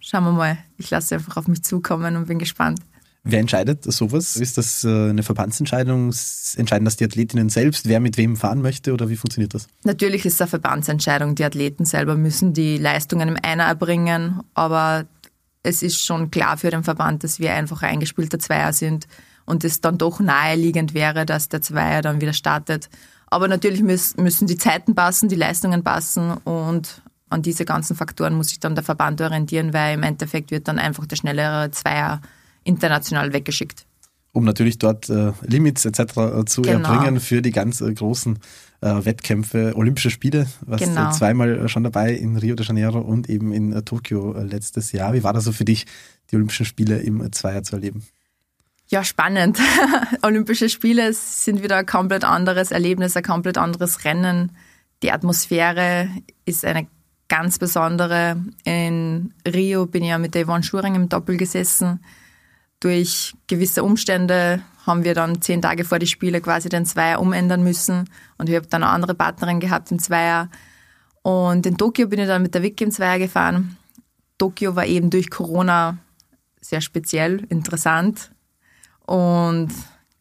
Schauen 0.00 0.24
wir 0.24 0.32
mal. 0.32 0.58
Ich 0.78 0.90
lasse 0.90 1.16
einfach 1.16 1.36
auf 1.36 1.48
mich 1.48 1.64
zukommen 1.64 2.16
und 2.16 2.26
bin 2.26 2.38
gespannt. 2.38 2.80
Wer 3.26 3.40
entscheidet 3.40 3.90
sowas? 3.90 4.36
Ist 4.36 4.58
das 4.58 4.84
äh, 4.84 5.08
eine 5.08 5.22
Verbandsentscheidung? 5.22 6.12
Entscheiden 6.56 6.84
das 6.84 6.96
die 6.96 7.04
Athletinnen 7.04 7.48
selbst, 7.48 7.88
wer 7.88 7.98
mit 7.98 8.18
wem 8.18 8.36
fahren 8.36 8.60
möchte 8.60 8.92
oder 8.92 9.08
wie 9.08 9.16
funktioniert 9.16 9.54
das? 9.54 9.66
Natürlich 9.82 10.26
ist 10.26 10.34
es 10.34 10.40
eine 10.42 10.50
Verbandsentscheidung. 10.50 11.34
Die 11.34 11.44
Athleten 11.44 11.86
selber 11.86 12.16
müssen 12.16 12.52
die 12.52 12.76
Leistungen 12.76 13.28
im 13.28 13.38
Einer 13.42 13.64
erbringen, 13.64 14.42
aber 14.52 15.06
es 15.62 15.82
ist 15.82 16.04
schon 16.04 16.30
klar 16.30 16.58
für 16.58 16.70
den 16.70 16.84
Verband, 16.84 17.24
dass 17.24 17.38
wir 17.38 17.54
einfach 17.54 17.82
ein 17.82 17.94
eingespielter 17.94 18.38
Zweier 18.38 18.74
sind 18.74 19.06
und 19.46 19.64
es 19.64 19.80
dann 19.80 19.96
doch 19.96 20.20
naheliegend 20.20 20.92
wäre, 20.92 21.24
dass 21.24 21.48
der 21.48 21.62
Zweier 21.62 22.02
dann 22.02 22.20
wieder 22.20 22.34
startet. 22.34 22.90
Aber 23.28 23.48
natürlich 23.48 23.82
müssen 23.82 24.46
die 24.46 24.58
Zeiten 24.58 24.94
passen, 24.94 25.30
die 25.30 25.34
Leistungen 25.34 25.82
passen 25.82 26.32
und 26.44 27.02
an 27.30 27.40
diese 27.40 27.64
ganzen 27.64 27.96
Faktoren 27.96 28.34
muss 28.34 28.48
sich 28.48 28.60
dann 28.60 28.74
der 28.74 28.84
Verband 28.84 29.22
orientieren, 29.22 29.72
weil 29.72 29.94
im 29.94 30.02
Endeffekt 30.02 30.50
wird 30.50 30.68
dann 30.68 30.78
einfach 30.78 31.06
der 31.06 31.16
schnellere 31.16 31.70
Zweier 31.70 32.20
international 32.64 33.32
weggeschickt. 33.32 33.86
Um 34.32 34.44
natürlich 34.44 34.78
dort 34.78 35.08
äh, 35.10 35.32
Limits 35.42 35.84
etc. 35.84 36.00
Äh, 36.00 36.44
zu 36.44 36.62
genau. 36.62 36.92
erbringen 36.92 37.20
für 37.20 37.40
die 37.40 37.52
ganz 37.52 37.80
äh, 37.80 37.94
großen 37.94 38.40
äh, 38.80 39.04
Wettkämpfe, 39.04 39.74
Olympische 39.76 40.10
Spiele, 40.10 40.48
was 40.62 40.82
äh, 40.82 40.86
genau. 40.86 41.12
zweimal 41.12 41.68
schon 41.68 41.84
dabei 41.84 42.12
in 42.12 42.36
Rio 42.36 42.56
de 42.56 42.66
Janeiro 42.66 42.98
und 42.98 43.30
eben 43.30 43.52
in 43.52 43.72
äh, 43.72 43.82
Tokio 43.82 44.32
letztes 44.32 44.90
Jahr. 44.90 45.14
Wie 45.14 45.22
war 45.22 45.32
das 45.32 45.44
so 45.44 45.52
für 45.52 45.64
dich, 45.64 45.86
die 46.30 46.36
Olympischen 46.36 46.66
Spiele 46.66 46.98
im 46.98 47.30
Zweier 47.32 47.62
zu 47.62 47.76
erleben? 47.76 48.04
Ja, 48.88 49.04
spannend. 49.04 49.58
Olympische 50.22 50.68
Spiele 50.68 51.12
sind 51.12 51.62
wieder 51.62 51.76
ein 51.76 51.86
komplett 51.86 52.24
anderes 52.24 52.72
Erlebnis, 52.72 53.16
ein 53.16 53.22
komplett 53.22 53.56
anderes 53.56 54.04
Rennen. 54.04 54.52
Die 55.04 55.12
Atmosphäre 55.12 56.08
ist 56.44 56.64
eine 56.64 56.88
ganz 57.28 57.58
besondere. 57.58 58.42
In 58.64 59.32
Rio 59.46 59.86
bin 59.86 60.02
ich 60.02 60.10
ja 60.10 60.18
mit 60.18 60.34
der 60.34 60.44
Yvonne 60.44 60.64
Schuring 60.64 60.96
im 60.96 61.08
Doppel 61.08 61.36
gesessen 61.36 62.00
durch 62.84 63.34
gewisse 63.46 63.82
Umstände 63.82 64.60
haben 64.86 65.04
wir 65.04 65.14
dann 65.14 65.40
zehn 65.40 65.62
Tage 65.62 65.86
vor 65.86 65.98
die 65.98 66.06
Spiele 66.06 66.42
quasi 66.42 66.68
den 66.68 66.84
Zweier 66.84 67.18
umändern 67.18 67.64
müssen 67.64 68.10
und 68.36 68.50
ich 68.50 68.54
habe 68.54 68.66
dann 68.66 68.82
eine 68.82 68.92
andere 68.92 69.14
Partnerin 69.14 69.58
gehabt 69.58 69.90
im 69.90 69.98
Zweier. 69.98 70.50
Und 71.22 71.64
in 71.64 71.78
Tokio 71.78 72.08
bin 72.08 72.20
ich 72.20 72.26
dann 72.26 72.42
mit 72.42 72.54
der 72.54 72.62
Vicky 72.62 72.84
im 72.84 72.90
Zweier 72.90 73.18
gefahren. 73.18 73.78
Tokio 74.36 74.76
war 74.76 74.84
eben 74.84 75.08
durch 75.08 75.30
Corona 75.30 75.96
sehr 76.60 76.82
speziell, 76.82 77.46
interessant 77.48 78.30
und 79.06 79.70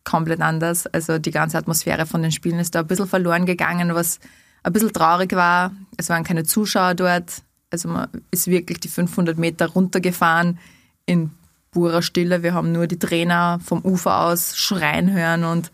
komplett 0.05 0.39
anders. 0.39 0.87
Also 0.87 1.19
die 1.19 1.31
ganze 1.31 1.57
Atmosphäre 1.57 2.05
von 2.05 2.21
den 2.21 2.31
Spielen 2.31 2.59
ist 2.59 2.75
da 2.75 2.79
ein 2.79 2.87
bisschen 2.87 3.07
verloren 3.07 3.45
gegangen, 3.45 3.93
was 3.93 4.21
ein 4.63 4.71
bisschen 4.71 4.93
traurig 4.93 5.33
war. 5.33 5.73
Es 5.97 6.07
waren 6.07 6.23
keine 6.23 6.45
Zuschauer 6.45 6.93
dort. 6.95 7.43
Also 7.69 7.89
man 7.89 8.07
ist 8.31 8.47
wirklich 8.47 8.79
die 8.79 8.87
500 8.87 9.37
Meter 9.37 9.67
runtergefahren 9.67 10.59
in 11.05 11.31
purer 11.73 12.01
Stille. 12.01 12.43
Wir 12.43 12.53
haben 12.53 12.71
nur 12.71 12.87
die 12.87 12.99
Trainer 12.99 13.59
vom 13.63 13.81
Ufer 13.83 14.21
aus 14.21 14.55
schreien 14.55 15.11
hören 15.11 15.43
und 15.43 15.71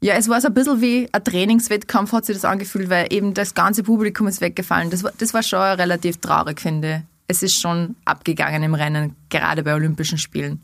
ja, 0.00 0.14
es 0.14 0.28
war 0.28 0.40
so 0.40 0.48
ein 0.48 0.54
bisschen 0.54 0.80
wie 0.80 1.08
ein 1.10 1.24
Trainingswettkampf, 1.24 2.12
hat 2.12 2.26
sich 2.26 2.36
das 2.36 2.44
angefühlt, 2.44 2.90
weil 2.90 3.06
eben 3.10 3.32
das 3.32 3.54
ganze 3.54 3.82
Publikum 3.82 4.28
ist 4.28 4.40
weggefallen. 4.40 4.90
Das 4.90 5.02
war, 5.02 5.12
das 5.16 5.32
war 5.32 5.42
schon 5.42 5.58
relativ 5.58 6.18
traurig, 6.18 6.60
finde 6.60 6.96
ich. 6.96 7.02
Es 7.28 7.42
ist 7.42 7.60
schon 7.60 7.96
abgegangen 8.04 8.62
im 8.62 8.74
Rennen, 8.74 9.16
gerade 9.30 9.62
bei 9.62 9.74
Olympischen 9.74 10.18
Spielen. 10.18 10.60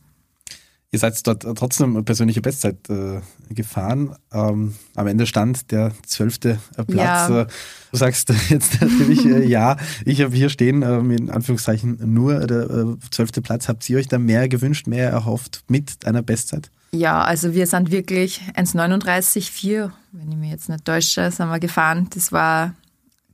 Ihr 0.94 0.98
seid 0.98 1.26
dort 1.26 1.42
trotzdem 1.56 1.96
eine 1.96 2.02
persönliche 2.02 2.42
Bestzeit 2.42 2.76
äh, 2.90 3.22
gefahren. 3.48 4.14
Ähm, 4.30 4.74
am 4.94 5.06
Ende 5.06 5.26
stand 5.26 5.70
der 5.70 5.92
zwölfte 6.06 6.58
Platz. 6.74 7.30
Ja. 7.30 7.40
Äh, 7.40 7.46
du 7.92 7.96
sagst 7.96 8.30
jetzt 8.50 8.78
natürlich 8.78 9.24
äh, 9.24 9.42
ja. 9.42 9.78
Ich 10.04 10.20
habe 10.20 10.36
hier 10.36 10.50
stehen, 10.50 10.82
ähm, 10.82 11.10
in 11.10 11.30
Anführungszeichen, 11.30 11.98
nur 12.12 12.40
der 12.40 12.68
äh, 12.68 12.96
zwölfte 13.10 13.40
Platz. 13.40 13.68
Habt 13.68 13.88
ihr 13.88 13.96
euch 13.96 14.06
da 14.06 14.18
mehr 14.18 14.50
gewünscht, 14.50 14.86
mehr 14.86 15.08
erhofft 15.08 15.64
mit 15.66 16.04
einer 16.04 16.20
Bestzeit? 16.20 16.70
Ja, 16.92 17.22
also 17.22 17.54
wir 17.54 17.66
sind 17.66 17.90
wirklich 17.90 18.42
1,39,4, 18.54 19.92
wenn 20.12 20.30
ich 20.30 20.36
mich 20.36 20.50
jetzt 20.50 20.68
nicht 20.68 20.84
täusche, 20.84 21.30
sind 21.30 21.48
wir 21.48 21.58
gefahren. 21.58 22.08
Das 22.14 22.32
war 22.32 22.74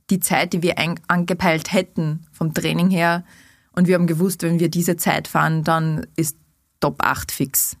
die 0.09 0.21
Zeit, 0.21 0.53
die 0.53 0.63
wir 0.63 0.75
angepeilt 1.07 1.73
hätten 1.73 2.25
vom 2.31 2.53
Training 2.53 2.89
her. 2.89 3.25
Und 3.73 3.87
wir 3.89 3.95
haben 3.95 4.07
gewusst, 4.07 4.43
wenn 4.43 4.61
wir 4.61 4.69
diese 4.69 4.95
Zeit 4.95 5.27
fahren, 5.27 5.65
dann 5.65 6.07
ist 6.15 6.37
Top 6.79 7.03
8 7.03 7.31
fix. 7.31 7.77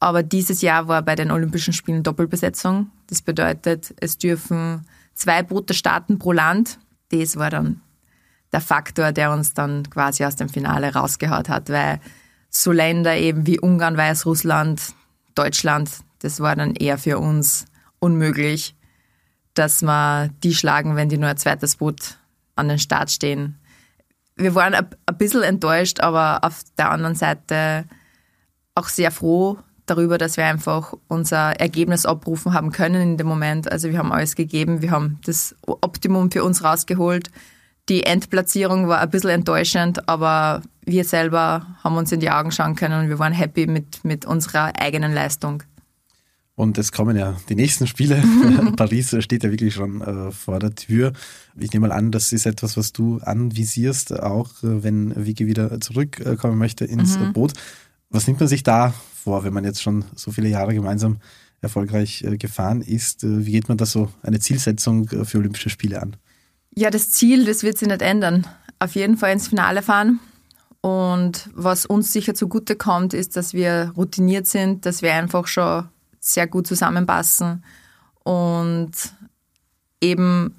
Aber 0.00 0.22
dieses 0.22 0.62
Jahr 0.62 0.88
war 0.88 1.02
bei 1.02 1.14
den 1.14 1.30
Olympischen 1.30 1.72
Spielen 1.72 2.02
Doppelbesetzung. 2.02 2.90
Das 3.06 3.22
bedeutet, 3.22 3.94
es 4.00 4.18
dürfen 4.18 4.84
zwei 5.14 5.42
Boote 5.42 5.74
starten 5.74 6.18
pro 6.18 6.32
Land. 6.32 6.78
Das 7.10 7.36
war 7.36 7.50
dann 7.50 7.80
der 8.52 8.60
Faktor, 8.60 9.12
der 9.12 9.32
uns 9.32 9.54
dann 9.54 9.88
quasi 9.88 10.24
aus 10.24 10.36
dem 10.36 10.48
Finale 10.48 10.92
rausgehaut 10.92 11.48
hat, 11.48 11.70
weil 11.70 12.00
so 12.50 12.72
Länder 12.72 13.16
eben 13.16 13.46
wie 13.46 13.60
Ungarn, 13.60 13.96
Weißrussland, 13.96 14.94
Deutschland, 15.34 15.90
das 16.18 16.40
war 16.40 16.54
dann 16.54 16.74
eher 16.74 16.98
für 16.98 17.18
uns 17.18 17.66
unmöglich, 17.98 18.74
dass 19.54 19.82
wir 19.82 20.30
die 20.42 20.54
schlagen, 20.54 20.96
wenn 20.96 21.08
die 21.08 21.18
nur 21.18 21.30
ein 21.30 21.36
zweites 21.36 21.76
Boot 21.76 22.18
an 22.56 22.68
den 22.68 22.78
Start 22.78 23.10
stehen. 23.10 23.58
Wir 24.36 24.54
waren 24.54 24.74
ein 24.74 25.18
bisschen 25.18 25.42
enttäuscht, 25.42 26.00
aber 26.00 26.44
auf 26.44 26.62
der 26.76 26.90
anderen 26.90 27.14
Seite 27.14 27.84
auch 28.74 28.88
sehr 28.88 29.10
froh 29.10 29.58
darüber, 29.86 30.18
dass 30.18 30.36
wir 30.36 30.46
einfach 30.46 30.94
unser 31.08 31.60
Ergebnis 31.60 32.06
abrufen 32.06 32.54
haben 32.54 32.72
können 32.72 33.02
in 33.02 33.16
dem 33.16 33.26
Moment. 33.26 33.70
Also 33.70 33.90
wir 33.90 33.98
haben 33.98 34.12
alles 34.12 34.36
gegeben, 34.36 34.82
wir 34.82 34.90
haben 34.90 35.18
das 35.24 35.54
Optimum 35.66 36.30
für 36.30 36.44
uns 36.44 36.62
rausgeholt. 36.62 37.28
Die 37.88 38.04
Endplatzierung 38.04 38.86
war 38.86 39.00
ein 39.00 39.10
bisschen 39.10 39.30
enttäuschend, 39.30 40.08
aber 40.08 40.62
wir 40.84 41.04
selber 41.04 41.66
haben 41.82 41.96
uns 41.96 42.12
in 42.12 42.20
die 42.20 42.30
Augen 42.30 42.52
schauen 42.52 42.76
können 42.76 43.02
und 43.02 43.08
wir 43.08 43.18
waren 43.18 43.32
happy 43.32 43.66
mit, 43.66 44.04
mit 44.04 44.24
unserer 44.24 44.72
eigenen 44.80 45.12
Leistung. 45.12 45.64
Und 46.54 46.78
es 46.78 46.92
kommen 46.92 47.16
ja 47.16 47.36
die 47.48 47.54
nächsten 47.54 47.86
Spiele. 47.86 48.22
Paris 48.76 49.16
steht 49.20 49.42
ja 49.42 49.50
wirklich 49.50 49.74
schon 49.74 50.00
äh, 50.00 50.30
vor 50.30 50.58
der 50.58 50.74
Tür. 50.74 51.12
Ich 51.58 51.72
nehme 51.72 51.88
mal 51.88 51.94
an, 51.94 52.12
das 52.12 52.32
ist 52.32 52.46
etwas, 52.46 52.76
was 52.76 52.92
du 52.92 53.18
anvisierst, 53.18 54.12
auch 54.20 54.50
äh, 54.62 54.84
wenn 54.84 55.12
Vicky 55.16 55.46
wieder 55.46 55.80
zurückkommen 55.80 56.58
möchte 56.58 56.84
ins 56.84 57.18
mhm. 57.18 57.32
Boot. 57.32 57.54
Was 58.12 58.26
nimmt 58.26 58.40
man 58.40 58.48
sich 58.48 58.62
da 58.62 58.92
vor, 59.24 59.42
wenn 59.42 59.54
man 59.54 59.64
jetzt 59.64 59.82
schon 59.82 60.04
so 60.14 60.30
viele 60.30 60.48
Jahre 60.48 60.74
gemeinsam 60.74 61.18
erfolgreich 61.62 62.22
äh, 62.22 62.36
gefahren 62.36 62.82
ist? 62.82 63.24
Äh, 63.24 63.46
wie 63.46 63.52
geht 63.52 63.68
man 63.68 63.78
da 63.78 63.86
so 63.86 64.10
eine 64.22 64.38
Zielsetzung 64.38 65.08
äh, 65.08 65.24
für 65.24 65.38
Olympische 65.38 65.70
Spiele 65.70 66.00
an? 66.00 66.16
Ja, 66.74 66.90
das 66.90 67.10
Ziel, 67.10 67.46
das 67.46 67.62
wird 67.62 67.78
sich 67.78 67.88
nicht 67.88 68.02
ändern. 68.02 68.46
Auf 68.78 68.94
jeden 68.94 69.16
Fall 69.16 69.32
ins 69.32 69.48
Finale 69.48 69.82
fahren. 69.82 70.20
Und 70.82 71.48
was 71.54 71.86
uns 71.86 72.12
sicher 72.12 72.34
zugute 72.34 72.76
kommt, 72.76 73.14
ist, 73.14 73.36
dass 73.36 73.54
wir 73.54 73.92
routiniert 73.96 74.46
sind, 74.46 74.84
dass 74.84 75.00
wir 75.00 75.14
einfach 75.14 75.46
schon 75.46 75.88
sehr 76.20 76.46
gut 76.46 76.66
zusammenpassen 76.66 77.64
und 78.24 78.92
eben 80.00 80.56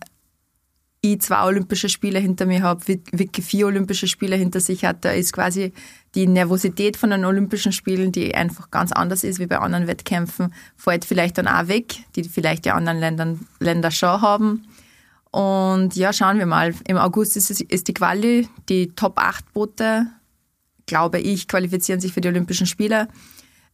ich 1.05 1.22
zwei 1.22 1.43
Olympische 1.43 1.89
Spiele 1.89 2.19
hinter 2.19 2.45
mir 2.45 2.63
habe, 2.63 2.86
Vicky 2.88 3.41
vier 3.41 3.67
Olympische 3.67 4.07
Spiele 4.07 4.38
hinter 4.38 4.62
sich 4.62 4.86
hat, 4.86 5.03
da 5.03 5.12
ist 5.12 5.33
quasi 5.33 5.74
die 6.15 6.27
Nervosität 6.27 6.95
von 6.95 7.10
den 7.10 7.25
Olympischen 7.25 7.74
Spielen, 7.74 8.13
die 8.13 8.33
einfach 8.33 8.72
ganz 8.72 8.93
anders 8.93 9.24
ist 9.25 9.39
wie 9.39 9.45
bei 9.45 9.57
anderen 9.57 9.88
Wettkämpfen, 9.88 10.53
fällt 10.77 11.03
vielleicht 11.03 11.38
dann 11.38 11.48
auch 11.48 11.67
weg, 11.67 11.95
die 12.15 12.24
vielleicht 12.24 12.63
die 12.65 12.72
anderen 12.72 13.00
Ländern, 13.00 13.45
Länder 13.60 13.91
schon 13.91 14.22
haben. 14.22 14.65
Und 15.29 15.95
ja, 15.95 16.13
schauen 16.13 16.38
wir 16.38 16.45
mal. 16.45 16.74
Im 16.88 16.98
August 16.98 17.36
ist, 17.36 17.51
es, 17.51 17.60
ist 17.60 17.88
die 17.88 17.93
Quali, 17.93 18.48
die 18.69 18.95
Top 18.95 19.19
8 19.19 19.51
Boote, 19.51 20.07
glaube 20.86 21.19
ich, 21.19 21.48
qualifizieren 21.48 22.00
sich 22.00 22.13
für 22.13 22.22
die 22.22 22.29
Olympischen 22.29 22.67
Spiele. 22.67 23.10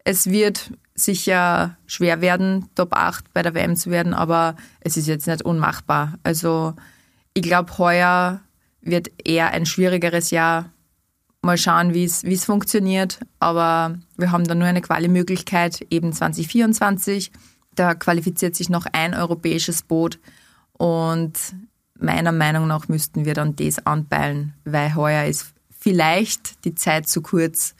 Es 0.03 0.27
wird 0.27 0.71
sicher 0.95 1.77
schwer 1.85 2.21
werden, 2.21 2.69
Top 2.73 2.95
8 2.95 3.33
bei 3.33 3.43
der 3.43 3.53
WM 3.53 3.75
zu 3.75 3.91
werden, 3.91 4.13
aber 4.13 4.55
es 4.79 4.97
ist 4.97 5.07
jetzt 5.07 5.27
nicht 5.27 5.43
unmachbar. 5.43 6.17
Also 6.23 6.73
ich 7.39 7.43
glaube, 7.43 7.77
heuer 7.77 8.41
wird 8.81 9.11
eher 9.25 9.51
ein 9.51 9.65
schwierigeres 9.65 10.29
Jahr. 10.29 10.73
Mal 11.41 11.57
schauen, 11.57 11.93
wie 11.93 12.03
es 12.03 12.45
funktioniert. 12.45 13.19
Aber 13.39 13.97
wir 14.17 14.33
haben 14.33 14.43
da 14.43 14.55
nur 14.55 14.67
eine 14.67 14.81
Quali-Möglichkeit, 14.81 15.85
eben 15.89 16.11
2024. 16.11 17.31
Da 17.75 17.95
qualifiziert 17.95 18.57
sich 18.57 18.67
noch 18.67 18.85
ein 18.91 19.15
europäisches 19.15 19.83
Boot. 19.83 20.19
Und 20.73 21.37
meiner 21.97 22.33
Meinung 22.33 22.67
nach 22.67 22.89
müssten 22.89 23.23
wir 23.23 23.33
dann 23.33 23.55
das 23.55 23.85
anpeilen, 23.85 24.53
weil 24.65 24.95
heuer 24.95 25.23
ist 25.23 25.53
vielleicht 25.79 26.65
die 26.65 26.75
Zeit 26.75 27.07
zu 27.07 27.21
kurz, 27.21 27.73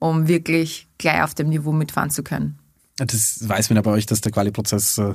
um 0.00 0.26
wirklich 0.26 0.88
gleich 0.98 1.22
auf 1.22 1.34
dem 1.34 1.50
Niveau 1.50 1.70
mitfahren 1.70 2.10
zu 2.10 2.24
können. 2.24 2.58
Das 2.96 3.48
weiß 3.48 3.70
man 3.70 3.76
ja 3.76 3.82
bei 3.82 3.92
euch, 3.92 4.06
dass 4.06 4.22
der 4.22 4.32
Quali-Prozess 4.32 4.98
äh, 4.98 5.14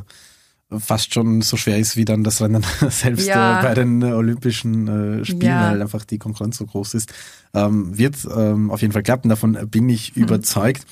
fast 0.78 1.14
schon 1.14 1.42
so 1.42 1.58
schwer 1.58 1.80
ist 1.80 1.98
wie 1.98 2.06
dann 2.06 2.24
das 2.24 2.42
Rennen 2.42 2.64
selbst 2.90 3.28
ja. 3.28 3.60
äh, 3.60 3.64
bei 3.64 3.74
den 3.74 4.04
Olympischen 4.04 5.22
äh, 5.22 5.26
Spielen, 5.26 5.42
ja. 5.42 5.72
weil 5.72 5.82
einfach 5.82 6.06
die 6.06 6.20
Konkurrenz 6.20 6.58
so 6.58 6.66
groß 6.66 6.94
ist. 6.94 7.14
Ähm, 7.54 7.98
wird 7.98 8.18
ähm, 8.36 8.70
auf 8.70 8.82
jeden 8.82 8.94
Fall 8.94 9.04
klappen, 9.04 9.30
davon 9.30 9.58
bin 9.70 9.90
ich 9.90 10.16
mhm. 10.16 10.24
überzeugt. 10.24 10.86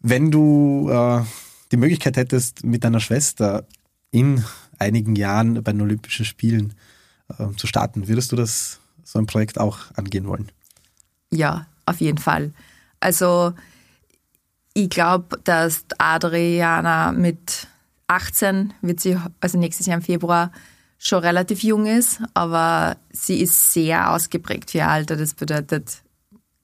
Wenn 0.00 0.30
du 0.32 0.88
äh, 0.90 1.22
die 1.70 1.76
Möglichkeit 1.76 2.16
hättest, 2.16 2.64
mit 2.64 2.82
deiner 2.82 3.00
Schwester 3.00 3.64
in 4.10 4.44
einigen 4.78 5.14
Jahren 5.14 5.62
bei 5.62 5.72
den 5.72 5.80
Olympischen 5.80 6.24
Spielen 6.24 6.74
äh, 7.38 7.54
zu 7.56 7.68
starten, 7.68 8.08
würdest 8.08 8.32
du 8.32 8.36
das 8.36 8.80
so 9.04 9.20
ein 9.20 9.26
Projekt 9.26 9.60
auch 9.60 9.78
angehen 9.94 10.26
wollen? 10.26 10.50
Ja, 11.30 11.66
auf 11.86 12.00
jeden 12.00 12.18
Fall. 12.18 12.52
Also 12.98 13.52
ich 14.74 14.90
glaube, 14.90 15.38
dass 15.44 15.84
Adriana 15.98 17.12
mit 17.12 17.68
18 18.06 18.74
wird 18.82 19.00
sie, 19.00 19.18
also 19.40 19.58
nächstes 19.58 19.86
Jahr 19.86 19.96
im 19.96 20.02
Februar, 20.02 20.52
schon 20.98 21.18
relativ 21.20 21.62
jung 21.62 21.86
ist, 21.86 22.20
aber 22.32 22.96
sie 23.10 23.40
ist 23.40 23.72
sehr 23.72 24.12
ausgeprägt 24.12 24.70
für 24.70 24.78
ihr 24.78 24.88
Alter. 24.88 25.16
Das 25.16 25.34
bedeutet, 25.34 26.02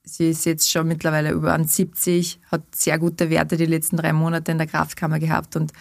sie 0.03 0.29
ist 0.29 0.45
jetzt 0.45 0.71
schon 0.71 0.87
mittlerweile 0.87 1.31
über 1.31 1.61
70, 1.61 2.39
hat 2.49 2.63
sehr 2.73 2.97
gute 2.99 3.29
Werte 3.29 3.57
die 3.57 3.65
letzten 3.65 3.97
drei 3.97 4.13
Monate 4.13 4.51
in 4.53 4.57
der 4.57 4.67
Kraftkammer 4.67 5.19
gehabt. 5.19 5.57
Und 5.57 5.73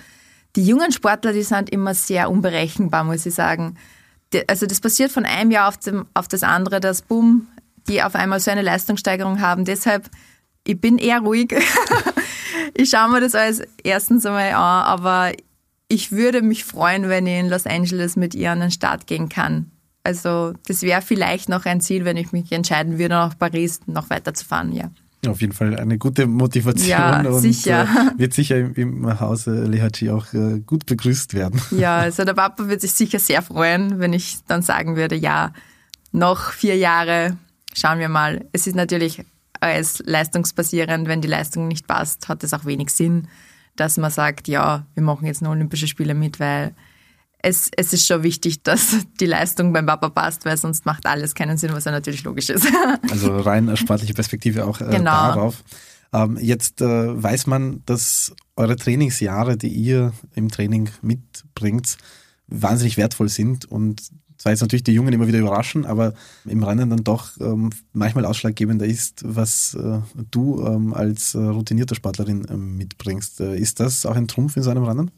die 0.56 0.64
jungen 0.64 0.90
Sportler, 0.90 1.32
die 1.32 1.44
sind 1.44 1.70
immer 1.70 1.94
sehr 1.94 2.30
unberechenbar, 2.30 3.04
muss 3.04 3.26
ich 3.26 3.34
sagen. 3.34 3.76
Also 4.48 4.66
das 4.66 4.80
passiert 4.80 5.12
von 5.12 5.24
einem 5.24 5.52
Jahr 5.52 5.68
auf, 5.68 5.78
dem, 5.78 6.06
auf 6.14 6.26
das 6.26 6.42
andere, 6.42 6.80
dass 6.80 7.02
boom, 7.02 7.46
die 7.86 8.02
auf 8.02 8.16
einmal 8.16 8.40
so 8.40 8.50
eine 8.50 8.62
Leistungssteigerung 8.62 9.40
haben. 9.40 9.64
Deshalb, 9.64 10.10
ich 10.64 10.80
bin 10.80 10.98
eher 10.98 11.20
ruhig. 11.20 11.54
ich 12.74 12.90
schaue 12.90 13.10
mir 13.10 13.20
das 13.20 13.36
alles 13.36 13.62
erstens 13.84 14.26
einmal 14.26 14.50
an, 14.50 14.84
aber 14.84 15.32
ich 15.88 16.12
würde 16.12 16.42
mich 16.42 16.64
freuen, 16.64 17.08
wenn 17.08 17.26
ich 17.26 17.38
in 17.38 17.48
Los 17.48 17.66
Angeles 17.66 18.16
mit 18.16 18.34
ihr 18.34 18.52
an 18.52 18.60
den 18.60 18.70
Start 18.70 19.06
gehen 19.06 19.28
kann. 19.28 19.70
Also 20.04 20.54
das 20.66 20.82
wäre 20.82 21.02
vielleicht 21.02 21.48
noch 21.48 21.64
ein 21.64 21.80
Ziel, 21.80 22.04
wenn 22.04 22.16
ich 22.16 22.32
mich 22.32 22.52
entscheiden 22.52 22.98
würde, 22.98 23.14
nach 23.14 23.38
Paris 23.38 23.80
noch 23.86 24.10
weiterzufahren, 24.10 24.72
ja. 24.72 24.90
Auf 25.26 25.40
jeden 25.40 25.52
Fall 25.52 25.76
eine 25.76 25.98
gute 25.98 26.28
Motivation 26.28 26.88
ja, 26.88 27.20
und 27.22 27.40
sicher. 27.40 27.82
Äh, 27.82 28.18
wird 28.18 28.32
sicher 28.32 28.56
im, 28.56 28.74
im 28.74 29.20
Hause 29.20 29.64
Lehachi 29.64 30.10
auch 30.10 30.32
äh, 30.32 30.60
gut 30.60 30.86
begrüßt 30.86 31.34
werden. 31.34 31.60
Ja, 31.72 31.98
also 31.98 32.24
der 32.24 32.34
Papa 32.34 32.68
wird 32.68 32.82
sich 32.82 32.92
sicher 32.92 33.18
sehr 33.18 33.42
freuen, 33.42 33.98
wenn 33.98 34.12
ich 34.12 34.38
dann 34.46 34.62
sagen 34.62 34.94
würde, 34.94 35.16
ja, 35.16 35.52
noch 36.12 36.52
vier 36.52 36.76
Jahre, 36.76 37.36
schauen 37.74 37.98
wir 37.98 38.08
mal. 38.08 38.46
Es 38.52 38.68
ist 38.68 38.76
natürlich 38.76 39.24
als 39.58 40.02
leistungsbasierend, 40.06 41.08
wenn 41.08 41.20
die 41.20 41.28
Leistung 41.28 41.66
nicht 41.66 41.88
passt, 41.88 42.28
hat 42.28 42.44
es 42.44 42.54
auch 42.54 42.64
wenig 42.64 42.90
Sinn 42.90 43.26
dass 43.80 43.96
man 43.96 44.10
sagt, 44.10 44.48
ja, 44.48 44.86
wir 44.94 45.02
machen 45.02 45.26
jetzt 45.26 45.42
nur 45.42 45.52
Olympische 45.52 45.86
Spiele 45.86 46.14
mit, 46.14 46.40
weil 46.40 46.74
es, 47.40 47.70
es 47.76 47.92
ist 47.92 48.06
schon 48.06 48.22
wichtig, 48.22 48.62
dass 48.64 48.96
die 49.20 49.26
Leistung 49.26 49.72
beim 49.72 49.86
Papa 49.86 50.10
passt, 50.10 50.44
weil 50.44 50.56
sonst 50.56 50.86
macht 50.86 51.06
alles 51.06 51.34
keinen 51.34 51.56
Sinn, 51.56 51.72
was 51.72 51.84
ja 51.84 51.92
natürlich 51.92 52.24
logisch 52.24 52.50
ist. 52.50 52.66
Also 53.10 53.38
rein 53.38 53.76
sportliche 53.76 54.14
Perspektive 54.14 54.66
auch 54.66 54.80
äh, 54.80 54.86
genau. 54.86 55.10
darauf. 55.10 55.64
Ähm, 56.12 56.38
jetzt 56.40 56.80
äh, 56.80 57.22
weiß 57.22 57.46
man, 57.46 57.82
dass 57.86 58.34
eure 58.56 58.76
Trainingsjahre, 58.76 59.56
die 59.56 59.68
ihr 59.68 60.12
im 60.34 60.48
Training 60.48 60.88
mitbringt, 61.02 61.98
wahnsinnig 62.46 62.96
wertvoll 62.96 63.28
sind 63.28 63.66
und 63.66 64.10
zwar 64.38 64.52
jetzt 64.52 64.60
natürlich 64.60 64.84
die 64.84 64.92
Jungen 64.92 65.12
immer 65.12 65.26
wieder 65.26 65.40
überraschen, 65.40 65.84
aber 65.84 66.14
im 66.44 66.62
Rennen 66.62 66.90
dann 66.90 67.04
doch 67.04 67.30
ähm, 67.40 67.70
manchmal 67.92 68.24
ausschlaggebender 68.24 68.86
ist, 68.86 69.22
was 69.24 69.74
äh, 69.74 70.00
du 70.30 70.64
ähm, 70.64 70.94
als 70.94 71.34
äh, 71.34 71.38
routinierte 71.38 71.94
Sportlerin 71.94 72.44
äh, 72.44 72.56
mitbringst. 72.56 73.40
Äh, 73.40 73.58
ist 73.58 73.80
das 73.80 74.06
auch 74.06 74.16
ein 74.16 74.28
Trumpf 74.28 74.56
in 74.56 74.62
so 74.62 74.70
einem 74.70 74.84
Rennen? 74.84 75.10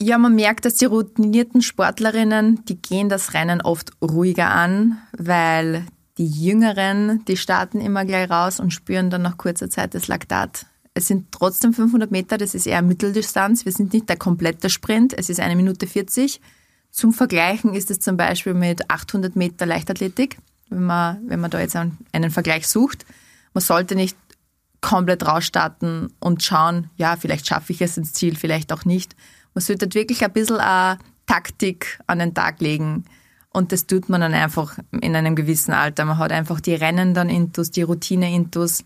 Ja, 0.00 0.18
man 0.18 0.34
merkt, 0.34 0.64
dass 0.64 0.74
die 0.74 0.84
routinierten 0.84 1.62
Sportlerinnen, 1.62 2.64
die 2.66 2.80
gehen 2.80 3.08
das 3.08 3.32
Rennen 3.32 3.60
oft 3.62 3.92
ruhiger 4.02 4.50
an, 4.50 4.98
weil 5.16 5.86
die 6.18 6.26
Jüngeren, 6.26 7.24
die 7.26 7.36
starten 7.36 7.80
immer 7.80 8.04
gleich 8.04 8.28
raus 8.28 8.60
und 8.60 8.72
spüren 8.72 9.10
dann 9.10 9.22
nach 9.22 9.38
kurzer 9.38 9.70
Zeit 9.70 9.94
das 9.94 10.08
Laktat. 10.08 10.66
Es 10.94 11.08
sind 11.08 11.32
trotzdem 11.32 11.72
500 11.72 12.10
Meter, 12.10 12.38
das 12.38 12.54
ist 12.54 12.66
eher 12.66 12.82
Mitteldistanz. 12.82 13.64
Wir 13.64 13.72
sind 13.72 13.92
nicht 13.92 14.08
der 14.08 14.16
komplette 14.16 14.70
Sprint, 14.70 15.12
es 15.16 15.28
ist 15.28 15.40
eine 15.40 15.56
Minute 15.56 15.86
40. 15.86 16.40
Zum 16.94 17.12
Vergleichen 17.12 17.74
ist 17.74 17.90
es 17.90 17.98
zum 17.98 18.16
Beispiel 18.16 18.54
mit 18.54 18.88
800 18.88 19.34
Meter 19.34 19.66
Leichtathletik, 19.66 20.38
wenn 20.70 20.84
man, 20.84 21.28
wenn 21.28 21.40
man 21.40 21.50
da 21.50 21.58
jetzt 21.58 21.74
einen 21.74 22.30
Vergleich 22.30 22.68
sucht. 22.68 23.04
Man 23.52 23.62
sollte 23.62 23.96
nicht 23.96 24.16
komplett 24.80 25.26
rausstarten 25.26 26.12
und 26.20 26.44
schauen, 26.44 26.90
ja, 26.96 27.16
vielleicht 27.16 27.48
schaffe 27.48 27.72
ich 27.72 27.82
es 27.82 27.96
ins 27.96 28.12
Ziel, 28.12 28.36
vielleicht 28.36 28.72
auch 28.72 28.84
nicht. 28.84 29.16
Man 29.54 29.62
sollte 29.62 29.92
wirklich 29.92 30.24
ein 30.24 30.32
bisschen 30.32 30.58
eine 30.58 31.00
Taktik 31.26 31.98
an 32.06 32.20
den 32.20 32.32
Tag 32.32 32.60
legen. 32.60 33.06
Und 33.50 33.72
das 33.72 33.88
tut 33.88 34.08
man 34.08 34.20
dann 34.20 34.32
einfach 34.32 34.78
in 34.92 35.16
einem 35.16 35.34
gewissen 35.34 35.72
Alter. 35.72 36.04
Man 36.04 36.18
hat 36.18 36.30
einfach 36.30 36.60
die 36.60 36.76
Rennen 36.76 37.12
dann 37.12 37.28
intus, 37.28 37.72
die 37.72 37.82
Routine 37.82 38.32
intus, 38.32 38.84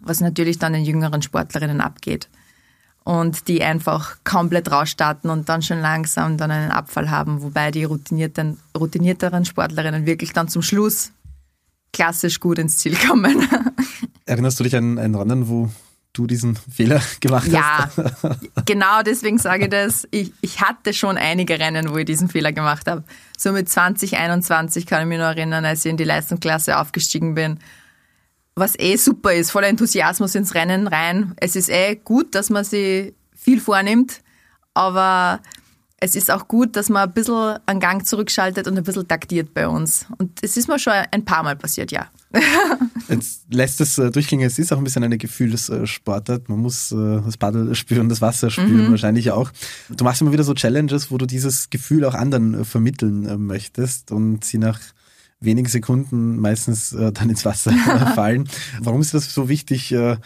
was 0.00 0.20
natürlich 0.20 0.58
dann 0.58 0.74
den 0.74 0.84
jüngeren 0.84 1.22
Sportlerinnen 1.22 1.80
abgeht 1.80 2.28
und 3.04 3.48
die 3.48 3.62
einfach 3.62 4.16
komplett 4.24 4.70
rausstarten 4.70 5.30
und 5.30 5.48
dann 5.48 5.62
schon 5.62 5.80
langsam 5.80 6.36
dann 6.36 6.50
einen 6.50 6.70
Abfall 6.70 7.10
haben, 7.10 7.42
wobei 7.42 7.70
die 7.70 7.84
routinierten, 7.84 8.58
routinierteren 8.78 9.44
Sportlerinnen 9.44 10.06
wirklich 10.06 10.32
dann 10.32 10.48
zum 10.48 10.62
Schluss 10.62 11.12
klassisch 11.92 12.40
gut 12.40 12.58
ins 12.58 12.78
Ziel 12.78 12.96
kommen. 12.96 13.48
Erinnerst 14.26 14.60
du 14.60 14.64
dich 14.64 14.76
an 14.76 14.98
ein 14.98 15.14
Rennen, 15.14 15.48
wo 15.48 15.68
du 16.12 16.26
diesen 16.26 16.56
Fehler 16.56 17.02
gemacht 17.20 17.48
ja, 17.48 17.88
hast? 17.96 17.98
Ja, 17.98 18.36
genau 18.66 19.02
deswegen 19.04 19.38
sage 19.38 19.64
ich 19.64 19.70
das. 19.70 20.06
Ich, 20.10 20.32
ich 20.40 20.60
hatte 20.60 20.94
schon 20.94 21.16
einige 21.16 21.58
Rennen, 21.58 21.90
wo 21.90 21.96
ich 21.96 22.04
diesen 22.04 22.28
Fehler 22.28 22.52
gemacht 22.52 22.86
habe. 22.86 23.02
So 23.36 23.52
mit 23.52 23.68
2021 23.68 24.86
kann 24.86 25.02
ich 25.02 25.08
mich 25.08 25.18
noch 25.18 25.26
erinnern, 25.26 25.64
als 25.64 25.84
ich 25.84 25.90
in 25.90 25.96
die 25.96 26.04
Leistungsklasse 26.04 26.78
aufgestiegen 26.78 27.34
bin 27.34 27.58
was 28.54 28.78
eh 28.78 28.96
super 28.96 29.32
ist, 29.32 29.50
voller 29.50 29.68
Enthusiasmus 29.68 30.34
ins 30.34 30.54
Rennen 30.54 30.86
rein. 30.86 31.34
Es 31.36 31.56
ist 31.56 31.70
eh 31.70 31.96
gut, 31.96 32.34
dass 32.34 32.50
man 32.50 32.64
sich 32.64 33.14
viel 33.34 33.60
vornimmt, 33.60 34.20
aber 34.74 35.40
es 36.04 36.16
ist 36.16 36.30
auch 36.30 36.48
gut, 36.48 36.74
dass 36.74 36.88
man 36.88 37.08
ein 37.08 37.12
bisschen 37.14 37.58
einen 37.64 37.78
Gang 37.78 38.04
zurückschaltet 38.04 38.66
und 38.66 38.76
ein 38.76 38.82
bisschen 38.82 39.06
taktiert 39.06 39.54
bei 39.54 39.68
uns. 39.68 40.06
Und 40.18 40.32
es 40.42 40.56
ist 40.56 40.68
mir 40.68 40.78
schon 40.78 40.92
ein 40.92 41.24
paar 41.24 41.44
Mal 41.44 41.54
passiert, 41.54 41.92
ja. 41.92 42.08
Jetzt 43.08 43.44
lässt 43.50 43.80
es 43.80 43.98
äh, 43.98 44.10
durchklingen, 44.10 44.46
es 44.46 44.58
ist 44.58 44.72
auch 44.72 44.78
ein 44.78 44.84
bisschen 44.84 45.04
eine 45.04 45.18
Gefühlssportart. 45.18 46.48
Man 46.48 46.58
muss 46.58 46.90
äh, 46.90 47.20
das 47.24 47.36
Paddel 47.36 47.74
spüren, 47.74 48.08
das 48.08 48.20
Wasser 48.20 48.50
spüren, 48.50 48.86
mhm. 48.86 48.90
wahrscheinlich 48.90 49.30
auch. 49.30 49.52
Du 49.90 50.02
machst 50.02 50.20
immer 50.22 50.32
wieder 50.32 50.44
so 50.44 50.54
Challenges, 50.54 51.10
wo 51.10 51.18
du 51.18 51.26
dieses 51.26 51.70
Gefühl 51.70 52.04
auch 52.04 52.14
anderen 52.14 52.62
äh, 52.62 52.64
vermitteln 52.64 53.46
möchtest 53.46 54.10
und 54.10 54.44
sie 54.44 54.58
nach 54.58 54.80
wenigen 55.44 55.68
Sekunden 55.68 56.38
meistens 56.38 56.92
äh, 56.92 57.12
dann 57.12 57.30
ins 57.30 57.44
Wasser 57.44 57.72
fallen. 58.14 58.48
Warum 58.80 59.00
ist 59.00 59.14
das 59.14 59.32
so 59.32 59.48
wichtig, 59.48 59.92
äh, 59.92 60.16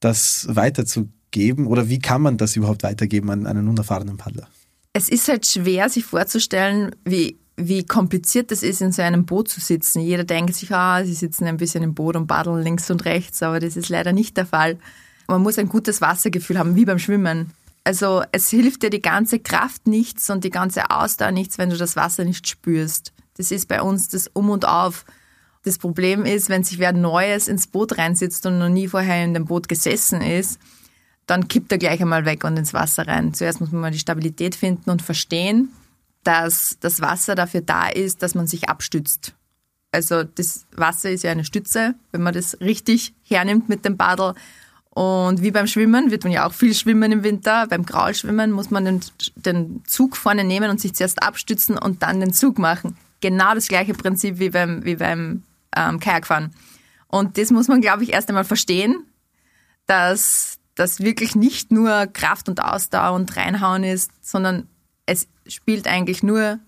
das 0.00 0.46
weiterzugeben 0.50 1.66
oder 1.66 1.88
wie 1.88 1.98
kann 1.98 2.22
man 2.22 2.36
das 2.36 2.56
überhaupt 2.56 2.82
weitergeben 2.82 3.30
an 3.30 3.46
einen 3.46 3.68
unerfahrenen 3.68 4.16
Paddler? 4.16 4.48
Es 4.92 5.08
ist 5.08 5.28
halt 5.28 5.46
schwer, 5.46 5.88
sich 5.88 6.04
vorzustellen, 6.04 6.94
wie, 7.04 7.38
wie 7.56 7.84
kompliziert 7.84 8.52
es 8.52 8.62
ist, 8.62 8.80
in 8.80 8.92
so 8.92 9.02
einem 9.02 9.24
Boot 9.24 9.48
zu 9.48 9.60
sitzen. 9.60 10.00
Jeder 10.00 10.24
denkt 10.24 10.54
sich, 10.54 10.70
ah, 10.72 11.04
sie 11.04 11.14
sitzen 11.14 11.46
ein 11.46 11.56
bisschen 11.56 11.82
im 11.82 11.94
Boot 11.94 12.16
und 12.16 12.26
paddeln 12.26 12.62
links 12.62 12.90
und 12.90 13.04
rechts, 13.04 13.42
aber 13.42 13.58
das 13.58 13.76
ist 13.76 13.88
leider 13.88 14.12
nicht 14.12 14.36
der 14.36 14.46
Fall. 14.46 14.78
Man 15.26 15.42
muss 15.42 15.58
ein 15.58 15.68
gutes 15.68 16.00
Wassergefühl 16.00 16.58
haben, 16.58 16.76
wie 16.76 16.84
beim 16.84 16.98
Schwimmen. 16.98 17.50
Also 17.82 18.22
es 18.32 18.48
hilft 18.50 18.82
dir 18.82 18.90
die 18.90 19.02
ganze 19.02 19.38
Kraft 19.38 19.86
nichts 19.86 20.30
und 20.30 20.44
die 20.44 20.50
ganze 20.50 20.90
Ausdauer 20.90 21.32
nichts, 21.32 21.58
wenn 21.58 21.70
du 21.70 21.76
das 21.76 21.96
Wasser 21.96 22.24
nicht 22.24 22.46
spürst. 22.46 23.13
Das 23.36 23.50
ist 23.50 23.68
bei 23.68 23.82
uns 23.82 24.08
das 24.08 24.28
Um 24.28 24.50
und 24.50 24.66
Auf. 24.66 25.04
Das 25.64 25.78
Problem 25.78 26.24
ist, 26.24 26.48
wenn 26.48 26.62
sich 26.62 26.78
wer 26.78 26.92
Neues 26.92 27.48
ins 27.48 27.66
Boot 27.66 27.98
reinsitzt 27.98 28.44
und 28.46 28.58
noch 28.58 28.68
nie 28.68 28.86
vorher 28.86 29.24
in 29.24 29.34
dem 29.34 29.46
Boot 29.46 29.68
gesessen 29.68 30.20
ist, 30.20 30.60
dann 31.26 31.48
kippt 31.48 31.72
er 31.72 31.78
gleich 31.78 32.00
einmal 32.02 32.26
weg 32.26 32.44
und 32.44 32.56
ins 32.58 32.74
Wasser 32.74 33.06
rein. 33.06 33.32
Zuerst 33.32 33.60
muss 33.60 33.72
man 33.72 33.80
mal 33.80 33.90
die 33.90 33.98
Stabilität 33.98 34.54
finden 34.54 34.90
und 34.90 35.00
verstehen, 35.00 35.70
dass 36.22 36.76
das 36.80 37.00
Wasser 37.00 37.34
dafür 37.34 37.62
da 37.62 37.88
ist, 37.88 38.22
dass 38.22 38.34
man 38.34 38.46
sich 38.46 38.68
abstützt. 38.68 39.34
Also 39.90 40.24
das 40.24 40.66
Wasser 40.72 41.10
ist 41.10 41.24
ja 41.24 41.30
eine 41.30 41.44
Stütze, 41.44 41.94
wenn 42.12 42.22
man 42.22 42.34
das 42.34 42.60
richtig 42.60 43.14
hernimmt 43.22 43.68
mit 43.68 43.84
dem 43.84 43.96
Paddel. 43.96 44.34
Und 44.90 45.42
wie 45.42 45.50
beim 45.50 45.66
Schwimmen 45.66 46.10
wird 46.10 46.24
man 46.24 46.32
ja 46.32 46.46
auch 46.46 46.52
viel 46.52 46.74
schwimmen 46.74 47.10
im 47.10 47.24
Winter. 47.24 47.66
Beim 47.68 47.86
Graulschwimmen 47.86 48.52
muss 48.52 48.70
man 48.70 48.84
den, 48.84 49.00
den 49.34 49.82
Zug 49.86 50.16
vorne 50.16 50.44
nehmen 50.44 50.70
und 50.70 50.80
sich 50.80 50.94
zuerst 50.94 51.22
abstützen 51.22 51.78
und 51.78 52.02
dann 52.02 52.20
den 52.20 52.32
Zug 52.32 52.58
machen 52.58 52.96
genau 53.24 53.54
das 53.54 53.68
gleiche 53.68 53.94
Prinzip 53.94 54.38
wie 54.38 54.50
beim, 54.50 54.84
wie 54.84 54.96
beim 54.96 55.42
ähm, 55.74 55.98
Kajakfahren. 55.98 56.50
Und 57.08 57.38
das 57.38 57.50
muss 57.50 57.68
man, 57.68 57.80
glaube 57.80 58.02
ich, 58.04 58.12
erst 58.12 58.28
einmal 58.28 58.44
verstehen, 58.44 59.06
dass 59.86 60.58
das 60.74 61.00
wirklich 61.00 61.34
nicht 61.34 61.70
nur 61.72 62.06
Kraft 62.06 62.48
und 62.50 62.62
Ausdauer 62.62 63.14
und 63.14 63.34
Reinhauen 63.36 63.82
ist, 63.82 64.10
sondern 64.20 64.68
es 65.06 65.26
spielt 65.46 65.86
eigentlich 65.86 66.22
nur, 66.22 66.58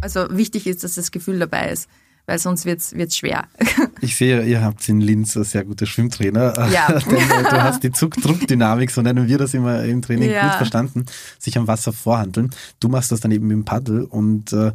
also 0.00 0.26
wichtig 0.30 0.66
ist, 0.66 0.82
dass 0.82 0.94
das 0.96 1.10
Gefühl 1.12 1.38
dabei 1.38 1.70
ist, 1.70 1.88
weil 2.26 2.38
sonst 2.38 2.64
wird 2.64 2.80
es 2.80 3.16
schwer. 3.16 3.46
Ich 4.00 4.14
sehe, 4.14 4.44
ihr 4.44 4.62
habt 4.62 4.88
in 4.88 5.00
Linz 5.00 5.34
ein 5.36 5.42
sehr 5.42 5.64
gute 5.64 5.84
Schwimmtrainer. 5.84 6.70
Ja. 6.70 6.88
Äh, 7.08 7.42
du 7.50 7.62
hast 7.62 7.82
die 7.82 7.90
Zug-Druck-Dynamik, 7.90 8.92
so 8.92 9.02
nennen 9.02 9.26
wir 9.26 9.38
das 9.38 9.54
immer 9.54 9.82
im 9.82 10.02
Training, 10.02 10.30
Ja. 10.30 10.42
gut 10.48 10.56
verstanden, 10.56 11.06
sich 11.40 11.58
am 11.58 11.66
Wasser 11.66 11.92
vorhandeln. 11.92 12.50
Du 12.78 12.88
machst 12.88 13.10
das 13.10 13.20
dann 13.20 13.32
eben 13.32 13.48
mit 13.48 13.56
dem 13.56 13.64
Paddel 13.64 14.04
und 14.04 14.52
äh, 14.52 14.72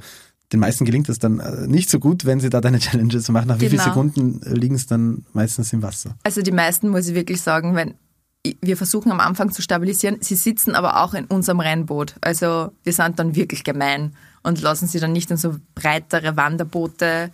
den 0.53 0.59
meisten 0.59 0.85
gelingt 0.85 1.09
es 1.09 1.17
dann 1.19 1.39
äh, 1.39 1.67
nicht 1.67 1.89
so 1.89 1.99
gut, 1.99 2.25
wenn 2.25 2.39
sie 2.39 2.49
da 2.49 2.61
deine 2.61 2.79
Challenges 2.79 3.27
machen. 3.29 3.47
Nach 3.47 3.55
wie 3.55 3.67
vielen 3.69 3.81
Genau. 3.81 3.83
Sekunden 3.83 4.39
liegen 4.45 4.75
es 4.75 4.85
dann 4.85 5.25
meistens 5.33 5.73
im 5.73 5.81
Wasser? 5.81 6.15
Also 6.23 6.41
die 6.41 6.51
meisten, 6.51 6.89
muss 6.89 7.07
ich 7.07 7.15
wirklich 7.15 7.41
sagen, 7.41 7.75
wenn 7.75 7.95
wir 8.61 8.75
versuchen 8.77 9.11
am 9.11 9.19
Anfang 9.21 9.51
zu 9.51 9.61
stabilisieren, 9.61 10.17
sie 10.19 10.35
sitzen 10.35 10.75
aber 10.75 11.01
auch 11.01 11.13
in 11.13 11.25
unserem 11.25 11.59
Rennboot. 11.61 12.15
Also 12.21 12.71
wir 12.83 12.93
sind 12.93 13.17
dann 13.17 13.35
wirklich 13.35 13.63
gemein 13.63 14.13
und 14.43 14.61
lassen 14.61 14.87
sie 14.87 14.99
dann 14.99 15.13
nicht 15.13 15.31
in 15.31 15.37
so 15.37 15.55
breitere 15.75 16.35
Wanderboote 16.35 17.31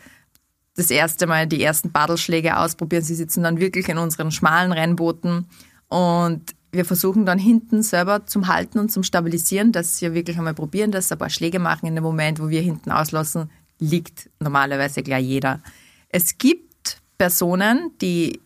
das 0.75 0.91
erste 0.91 1.25
Mal 1.27 1.47
die 1.47 1.61
ersten 1.63 1.91
Paddelschläge 1.91 2.57
ausprobieren. 2.57 3.03
Sie 3.03 3.15
sitzen 3.15 3.43
dann 3.43 3.59
wirklich 3.59 3.89
in 3.89 3.97
unseren 3.97 4.31
schmalen 4.31 4.71
Rennbooten 4.71 5.47
und 5.87 6.55
wir 6.71 6.85
versuchen 6.85 7.25
dann 7.25 7.39
hinten 7.39 7.81
selber 7.81 8.25
zum 8.25 8.47
Halten 8.47 8.79
und 8.79 8.91
zum 8.91 9.03
Stabilisieren, 9.03 9.71
dass 9.71 9.97
sie 9.97 10.13
wirklich 10.13 10.37
einmal 10.37 10.53
probieren, 10.53 10.91
dass 10.91 11.11
ein 11.11 11.17
paar 11.17 11.29
Schläge 11.29 11.59
machen 11.59 11.87
in 11.87 11.95
dem 11.95 12.03
Moment, 12.03 12.39
wo 12.39 12.49
wir 12.49 12.61
hinten 12.61 12.91
auslassen, 12.91 13.49
liegt 13.79 14.29
normalerweise 14.39 15.01
gleich 15.01 15.25
jeder. 15.25 15.61
Es 16.09 16.37
gibt 16.37 17.01
Personen, 17.17 17.91
die 18.01 18.39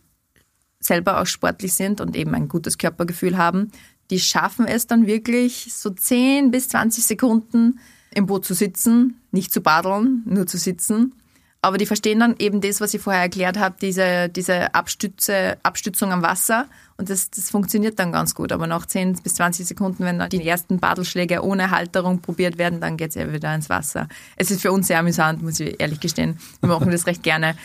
selber 0.80 1.20
auch 1.20 1.26
sportlich 1.26 1.74
sind 1.74 2.00
und 2.00 2.16
eben 2.16 2.34
ein 2.34 2.48
gutes 2.48 2.78
Körpergefühl 2.78 3.36
haben, 3.36 3.70
die 4.10 4.20
schaffen 4.20 4.66
es 4.66 4.86
dann 4.86 5.06
wirklich 5.06 5.72
so 5.72 5.90
10 5.90 6.50
bis 6.50 6.68
20 6.68 7.04
Sekunden 7.04 7.80
im 8.14 8.26
Boot 8.26 8.44
zu 8.44 8.54
sitzen, 8.54 9.20
nicht 9.32 9.52
zu 9.52 9.60
paddeln, 9.60 10.22
nur 10.26 10.46
zu 10.46 10.58
sitzen. 10.58 11.14
Aber 11.64 11.78
die 11.78 11.86
verstehen 11.86 12.20
dann 12.20 12.34
eben 12.38 12.60
das, 12.60 12.82
was 12.82 12.92
ich 12.92 13.00
vorher 13.00 13.22
erklärt 13.22 13.58
habe, 13.58 13.76
diese, 13.80 14.28
diese 14.28 14.74
Abstütze, 14.74 15.56
Abstützung 15.62 16.12
am 16.12 16.20
Wasser. 16.20 16.66
Und 16.98 17.08
das, 17.08 17.30
das 17.30 17.48
funktioniert 17.48 17.98
dann 17.98 18.12
ganz 18.12 18.34
gut. 18.34 18.52
Aber 18.52 18.66
nach 18.66 18.84
10 18.84 19.22
bis 19.22 19.36
20 19.36 19.66
Sekunden, 19.66 20.04
wenn 20.04 20.28
die 20.28 20.46
ersten 20.46 20.78
Paddelschläge 20.78 21.42
ohne 21.42 21.70
Halterung 21.70 22.20
probiert 22.20 22.58
werden, 22.58 22.82
dann 22.82 22.98
geht 22.98 23.08
es 23.08 23.14
ja 23.14 23.32
wieder 23.32 23.54
ins 23.54 23.70
Wasser. 23.70 24.08
Es 24.36 24.50
ist 24.50 24.60
für 24.60 24.72
uns 24.72 24.88
sehr 24.88 24.98
amüsant, 24.98 25.42
muss 25.42 25.58
ich 25.58 25.80
ehrlich 25.80 26.00
gestehen. 26.00 26.38
Wir 26.60 26.68
machen 26.68 26.90
das 26.90 27.06
recht 27.06 27.22
gerne. 27.22 27.56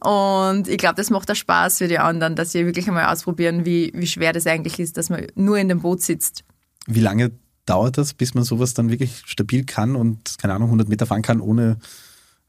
Und 0.00 0.68
ich 0.68 0.76
glaube, 0.76 0.96
das 0.96 1.08
macht 1.08 1.30
auch 1.30 1.36
Spaß 1.36 1.78
für 1.78 1.88
die 1.88 1.98
anderen, 1.98 2.36
dass 2.36 2.52
sie 2.52 2.66
wirklich 2.66 2.86
einmal 2.86 3.06
ausprobieren, 3.06 3.64
wie, 3.64 3.92
wie 3.94 4.06
schwer 4.06 4.34
das 4.34 4.46
eigentlich 4.46 4.78
ist, 4.78 4.98
dass 4.98 5.08
man 5.08 5.26
nur 5.36 5.56
in 5.56 5.70
dem 5.70 5.80
Boot 5.80 6.02
sitzt. 6.02 6.44
Wie 6.86 7.00
lange 7.00 7.30
dauert 7.64 7.96
das, 7.96 8.12
bis 8.12 8.34
man 8.34 8.44
sowas 8.44 8.74
dann 8.74 8.90
wirklich 8.90 9.22
stabil 9.24 9.64
kann 9.64 9.96
und, 9.96 10.36
keine 10.38 10.52
Ahnung, 10.52 10.68
100 10.68 10.86
Meter 10.86 11.06
fahren 11.06 11.22
kann, 11.22 11.40
ohne 11.40 11.78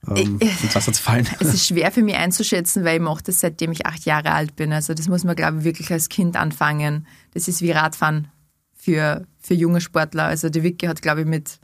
ähm, 0.08 0.40
ins 0.40 0.76
Wasser 0.76 0.94
zu 0.94 1.02
fallen? 1.02 1.28
Es 1.40 1.54
ist 1.54 1.68
schwer 1.68 1.92
für 1.92 2.02
mich 2.02 2.16
einzuschätzen, 2.16 2.84
weil 2.84 2.98
ich 2.98 3.02
mache 3.02 3.24
das 3.24 3.40
seitdem 3.40 3.72
ich 3.72 3.86
acht 3.86 4.06
Jahre 4.06 4.32
alt 4.32 4.56
bin. 4.56 4.72
Also 4.72 4.94
das 4.94 5.08
muss 5.08 5.24
man, 5.24 5.36
glaube 5.36 5.60
ich, 5.60 5.64
wirklich 5.64 5.92
als 5.92 6.10
Kind 6.10 6.38
anfangen. 6.38 7.06
Das 7.34 7.48
ist 7.48 7.62
wie 7.62 7.72
Radfahren 7.72 8.30
für, 8.74 9.26
für 9.40 9.54
junge 9.54 9.82
Sportler. 9.82 10.26
Also 10.26 10.50
die 10.50 10.64
Vicky 10.64 10.88
hat, 10.88 11.02
glaube 11.02 11.22
ich, 11.22 11.28
mit 11.28 11.60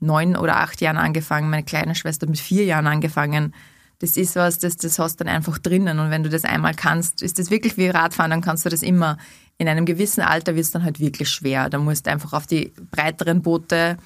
neun 0.00 0.36
oder 0.36 0.58
acht 0.58 0.80
Jahren 0.80 0.98
angefangen, 0.98 1.50
meine 1.50 1.64
kleine 1.64 1.94
Schwester 1.94 2.26
mit 2.26 2.38
vier 2.38 2.64
Jahren 2.64 2.86
angefangen. 2.86 3.54
Das 3.98 4.16
ist 4.16 4.36
was, 4.36 4.58
das, 4.58 4.76
das 4.76 4.98
hast 4.98 5.20
du 5.20 5.24
dann 5.24 5.34
einfach 5.34 5.58
drinnen. 5.58 5.98
Und 5.98 6.10
wenn 6.10 6.22
du 6.22 6.28
das 6.28 6.44
einmal 6.44 6.74
kannst, 6.74 7.22
ist 7.22 7.38
das 7.38 7.50
wirklich 7.50 7.76
wie 7.76 7.88
Radfahren, 7.88 8.30
dann 8.30 8.40
kannst 8.40 8.64
du 8.64 8.68
das 8.68 8.82
immer. 8.82 9.18
In 9.56 9.68
einem 9.68 9.86
gewissen 9.86 10.20
Alter 10.20 10.56
wird 10.56 10.64
es 10.64 10.72
dann 10.72 10.82
halt 10.82 10.98
wirklich 10.98 11.28
schwer. 11.28 11.70
Da 11.70 11.78
musst 11.78 12.06
du 12.06 12.10
einfach 12.10 12.32
auf 12.32 12.46
die 12.46 12.72
breiteren 12.90 13.40
Boote 13.40 13.96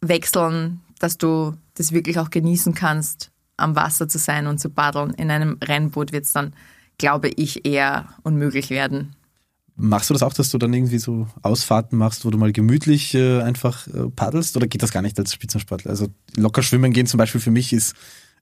wechseln, 0.00 0.80
dass 0.98 1.18
du 1.18 1.54
das 1.74 1.92
wirklich 1.92 2.18
auch 2.18 2.30
genießen 2.30 2.74
kannst, 2.74 3.30
am 3.56 3.74
Wasser 3.76 4.08
zu 4.08 4.18
sein 4.18 4.46
und 4.46 4.58
zu 4.58 4.70
paddeln. 4.70 5.10
In 5.14 5.30
einem 5.30 5.58
Rennboot 5.62 6.12
wird 6.12 6.24
es 6.24 6.32
dann, 6.32 6.52
glaube 6.98 7.28
ich, 7.28 7.64
eher 7.66 8.06
unmöglich 8.22 8.70
werden. 8.70 9.14
Machst 9.80 10.10
du 10.10 10.14
das 10.14 10.24
auch, 10.24 10.32
dass 10.32 10.50
du 10.50 10.58
dann 10.58 10.72
irgendwie 10.74 10.98
so 10.98 11.28
Ausfahrten 11.42 11.96
machst, 11.98 12.24
wo 12.24 12.30
du 12.30 12.38
mal 12.38 12.52
gemütlich 12.52 13.14
äh, 13.14 13.40
einfach 13.42 13.86
äh, 13.86 14.08
paddelst 14.10 14.56
oder 14.56 14.66
geht 14.66 14.82
das 14.82 14.90
gar 14.90 15.02
nicht 15.02 15.18
als 15.20 15.32
Spitzensportler? 15.32 15.90
Also 15.90 16.08
locker 16.36 16.64
schwimmen 16.64 16.92
gehen 16.92 17.06
zum 17.06 17.18
Beispiel 17.18 17.40
für 17.40 17.52
mich 17.52 17.72
ist 17.72 17.94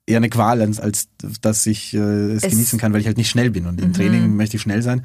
eher 0.06 0.16
eine 0.16 0.30
Qual, 0.30 0.62
als, 0.62 0.80
als 0.80 1.08
dass 1.42 1.66
ich 1.66 1.92
äh, 1.92 1.98
es, 1.98 2.42
Es- 2.44 2.50
genießen 2.52 2.78
kann, 2.78 2.92
weil 2.94 3.00
ich 3.00 3.06
halt 3.06 3.18
nicht 3.18 3.28
schnell 3.28 3.50
bin 3.50 3.66
und 3.66 3.80
im 3.82 3.92
Training 3.92 4.34
möchte 4.36 4.56
ich 4.56 4.62
schnell 4.62 4.80
sein. 4.82 5.04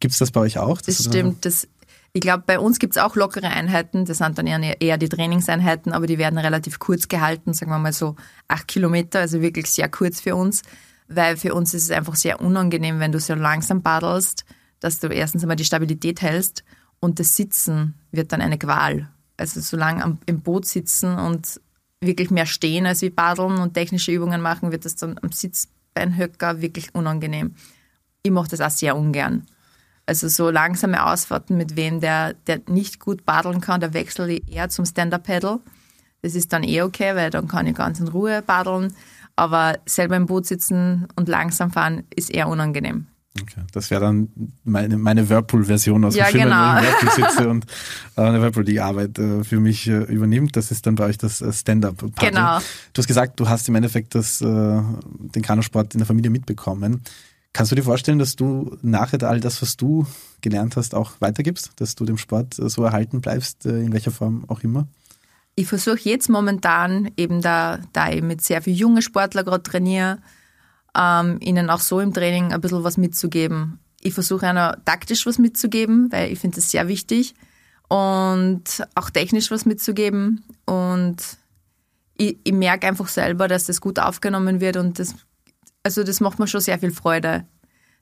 Gibt 0.00 0.12
es 0.12 0.18
das 0.18 0.30
bei 0.30 0.40
euch 0.40 0.58
auch? 0.58 0.82
Das 0.82 1.02
stimmt. 1.02 1.44
Das, 1.46 1.66
ich 2.14 2.20
glaube, 2.20 2.44
bei 2.46 2.58
uns 2.58 2.78
gibt 2.78 2.94
es 2.96 3.02
auch 3.02 3.16
lockere 3.16 3.48
Einheiten. 3.48 4.04
Das 4.04 4.18
sind 4.18 4.36
dann 4.36 4.46
eher, 4.46 4.98
die 4.98 5.08
Trainingseinheiten, 5.08 5.92
aber 5.92 6.06
die 6.06 6.18
werden 6.18 6.38
relativ 6.38 6.78
kurz 6.78 7.08
gehalten, 7.08 7.54
sagen 7.54 7.70
wir 7.70 7.78
mal 7.78 7.92
so 7.92 8.16
acht 8.48 8.68
Kilometer, 8.68 9.20
also 9.20 9.40
wirklich 9.40 9.70
sehr 9.70 9.88
kurz 9.88 10.20
für 10.20 10.36
uns. 10.36 10.62
Weil 11.08 11.36
für 11.36 11.54
uns 11.54 11.72
ist 11.72 11.84
es 11.84 11.90
einfach 11.90 12.14
sehr 12.14 12.40
unangenehm, 12.40 13.00
wenn 13.00 13.12
du 13.12 13.20
so 13.20 13.34
langsam 13.34 13.82
paddelst, 13.82 14.44
dass 14.80 15.00
du 15.00 15.08
erstens 15.08 15.42
einmal 15.42 15.56
die 15.56 15.64
Stabilität 15.64 16.20
hältst 16.20 16.64
und 17.00 17.18
das 17.18 17.34
Sitzen 17.34 17.94
wird 18.10 18.32
dann 18.32 18.42
eine 18.42 18.58
Qual. 18.58 19.08
Also 19.38 19.60
so 19.60 19.76
lange 19.76 20.18
im 20.26 20.40
Boot 20.42 20.66
sitzen 20.66 21.18
und 21.18 21.60
wirklich 22.00 22.30
mehr 22.30 22.46
stehen 22.46 22.84
als 22.86 23.00
wie 23.00 23.10
paddeln 23.10 23.58
und 23.58 23.74
technische 23.74 24.12
Übungen 24.12 24.42
machen, 24.42 24.70
wird 24.70 24.84
das 24.84 24.96
dann 24.96 25.18
am 25.22 25.32
Sitzbeinhöcker 25.32 26.60
wirklich 26.60 26.94
unangenehm. 26.94 27.54
Ich 28.22 28.30
mache 28.30 28.48
das 28.48 28.60
auch 28.60 28.70
sehr 28.70 28.96
ungern. 28.96 29.46
Also 30.06 30.28
so 30.28 30.50
langsame 30.50 31.04
Ausfahrten 31.04 31.56
mit 31.56 31.76
wem, 31.76 32.00
der, 32.00 32.34
der 32.46 32.60
nicht 32.68 32.98
gut 32.98 33.24
paddeln 33.24 33.60
kann, 33.60 33.80
da 33.80 33.92
wechsle 33.92 34.32
ich 34.32 34.52
eher 34.52 34.68
zum 34.68 34.84
Stand-Up-Paddle. 34.84 35.60
Das 36.22 36.34
ist 36.34 36.52
dann 36.52 36.64
eh 36.64 36.82
okay, 36.82 37.14
weil 37.14 37.30
dann 37.30 37.48
kann 37.48 37.66
ich 37.66 37.74
ganz 37.74 38.00
in 38.00 38.08
Ruhe 38.08 38.42
paddeln. 38.42 38.94
Aber 39.36 39.78
selber 39.86 40.16
im 40.16 40.26
Boot 40.26 40.46
sitzen 40.46 41.06
und 41.16 41.28
langsam 41.28 41.70
fahren 41.70 42.04
ist 42.14 42.30
eher 42.30 42.48
unangenehm. 42.48 43.06
Okay. 43.40 43.62
Das 43.72 43.90
wäre 43.90 44.02
dann 44.02 44.28
meine, 44.62 44.98
meine 44.98 45.28
Whirlpool-Version 45.28 46.04
aus 46.04 46.14
Ja, 46.14 46.26
dem 46.26 46.32
Schwimmen, 46.32 46.50
genau. 46.50 46.74
wo 46.74 46.78
ich 46.78 46.84
im 46.84 46.92
Whirlpool 46.92 47.10
sitze 47.30 47.48
und 47.48 47.66
äh, 48.16 48.20
eine 48.20 48.42
Whirlpool 48.42 48.64
die 48.64 48.80
Arbeit 48.80 49.18
äh, 49.18 49.42
für 49.42 49.58
mich 49.58 49.88
äh, 49.88 50.02
übernimmt. 50.02 50.54
Das 50.54 50.70
ist 50.70 50.86
dann 50.86 50.96
bei 50.96 51.06
euch 51.06 51.16
das 51.16 51.40
äh, 51.40 51.50
Stand-Up-Paddle. 51.50 52.30
Genau. 52.30 52.58
Du 52.92 52.98
hast 52.98 53.06
gesagt, 53.06 53.40
du 53.40 53.48
hast 53.48 53.68
im 53.68 53.74
Endeffekt 53.74 54.14
das, 54.14 54.38
den 54.38 55.42
Kanusport 55.42 55.94
in 55.94 55.98
der 55.98 56.06
Familie 56.06 56.30
mitbekommen. 56.30 57.02
Kannst 57.52 57.70
du 57.70 57.76
dir 57.76 57.82
vorstellen, 57.82 58.18
dass 58.18 58.34
du 58.34 58.78
nachher 58.82 59.22
all 59.24 59.40
das, 59.40 59.60
was 59.60 59.76
du 59.76 60.06
gelernt 60.40 60.76
hast, 60.76 60.94
auch 60.94 61.12
weitergibst? 61.20 61.72
Dass 61.76 61.94
du 61.94 62.04
dem 62.04 62.16
Sport 62.16 62.58
äh, 62.58 62.68
so 62.68 62.82
erhalten 62.82 63.20
bleibst, 63.20 63.66
äh, 63.66 63.80
in 63.80 63.92
welcher 63.92 64.10
Form 64.10 64.44
auch 64.48 64.60
immer? 64.60 64.86
Ich 65.54 65.66
versuche 65.66 66.00
jetzt 66.04 66.30
momentan 66.30 67.10
eben 67.16 67.42
da, 67.42 67.78
da 67.92 68.10
ich 68.10 68.22
mit 68.22 68.40
sehr 68.40 68.62
vielen 68.62 68.76
jungen 68.76 69.02
Sportler 69.02 69.44
gerade 69.44 69.62
trainiere, 69.62 70.18
ähm, 70.96 71.38
ihnen 71.40 71.68
auch 71.68 71.80
so 71.80 72.00
im 72.00 72.14
Training 72.14 72.52
ein 72.52 72.60
bisschen 72.60 72.84
was 72.84 72.96
mitzugeben. 72.96 73.78
Ich 74.00 74.14
versuche 74.14 74.46
einer 74.46 74.78
taktisch 74.84 75.26
was 75.26 75.38
mitzugeben, 75.38 76.10
weil 76.10 76.32
ich 76.32 76.38
finde 76.38 76.56
das 76.56 76.70
sehr 76.70 76.88
wichtig 76.88 77.34
und 77.88 78.82
auch 78.94 79.10
technisch 79.10 79.50
was 79.50 79.66
mitzugeben 79.66 80.42
und 80.64 81.16
ich, 82.16 82.38
ich 82.42 82.52
merke 82.52 82.86
einfach 82.86 83.08
selber, 83.08 83.48
dass 83.48 83.66
das 83.66 83.80
gut 83.80 83.98
aufgenommen 83.98 84.60
wird 84.60 84.76
und 84.76 84.98
das, 84.98 85.14
also 85.82 86.04
das 86.04 86.20
macht 86.20 86.38
mir 86.38 86.46
schon 86.46 86.60
sehr 86.60 86.78
viel 86.78 86.92
Freude. 86.92 87.44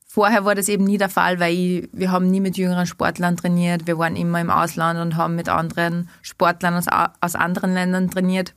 Vorher 0.06 0.44
war 0.44 0.56
das 0.56 0.68
eben 0.68 0.84
nie 0.84 0.98
der 0.98 1.08
Fall, 1.08 1.38
weil 1.38 1.54
ich, 1.54 1.88
wir 1.92 2.10
haben 2.10 2.30
nie 2.30 2.40
mit 2.40 2.56
jüngeren 2.56 2.86
Sportlern 2.86 3.36
trainiert. 3.36 3.86
Wir 3.86 3.96
waren 3.96 4.16
immer 4.16 4.40
im 4.40 4.50
Ausland 4.50 4.98
und 4.98 5.16
haben 5.16 5.36
mit 5.36 5.48
anderen 5.48 6.08
Sportlern 6.20 6.74
aus, 6.74 6.86
aus 7.20 7.36
anderen 7.36 7.74
Ländern 7.74 8.10
trainiert. 8.10 8.52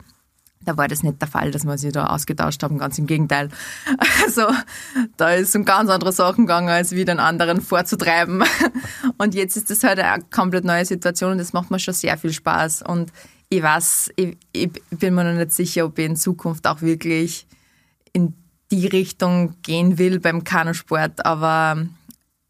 Da 0.65 0.77
war 0.77 0.87
das 0.87 1.03
nicht 1.03 1.21
der 1.21 1.27
Fall, 1.27 1.51
dass 1.51 1.65
wir 1.65 1.77
sich 1.77 1.91
da 1.91 2.07
ausgetauscht 2.07 2.63
haben, 2.63 2.79
ganz 2.79 2.97
im 2.97 3.05
Gegenteil. 3.05 3.49
Also 4.25 4.47
da 5.17 5.31
ist 5.31 5.55
um 5.55 5.65
ganz 5.65 5.89
andere 5.89 6.11
Sachen 6.11 6.45
gegangen, 6.45 6.69
als 6.69 6.91
wie 6.93 7.05
den 7.05 7.19
anderen 7.19 7.61
vorzutreiben. 7.61 8.43
Und 9.17 9.35
jetzt 9.35 9.55
ist 9.55 9.69
das 9.69 9.83
halt 9.83 9.99
eine 9.99 10.23
komplett 10.31 10.63
neue 10.63 10.85
Situation 10.85 11.33
und 11.33 11.37
das 11.37 11.53
macht 11.53 11.69
mir 11.69 11.79
schon 11.79 11.93
sehr 11.93 12.17
viel 12.17 12.31
Spaß. 12.31 12.83
Und 12.83 13.11
ich 13.49 13.61
weiß, 13.61 14.11
ich, 14.15 14.37
ich 14.53 14.71
bin 14.89 15.13
mir 15.13 15.25
noch 15.25 15.37
nicht 15.37 15.51
sicher, 15.51 15.85
ob 15.85 15.99
ich 15.99 16.05
in 16.05 16.15
Zukunft 16.15 16.65
auch 16.65 16.81
wirklich 16.81 17.45
in 18.13 18.33
die 18.73 18.87
Richtung 18.87 19.55
gehen 19.61 19.97
will 19.99 20.19
beim 20.19 20.43
Kanusport, 20.43 21.25
aber 21.25 21.85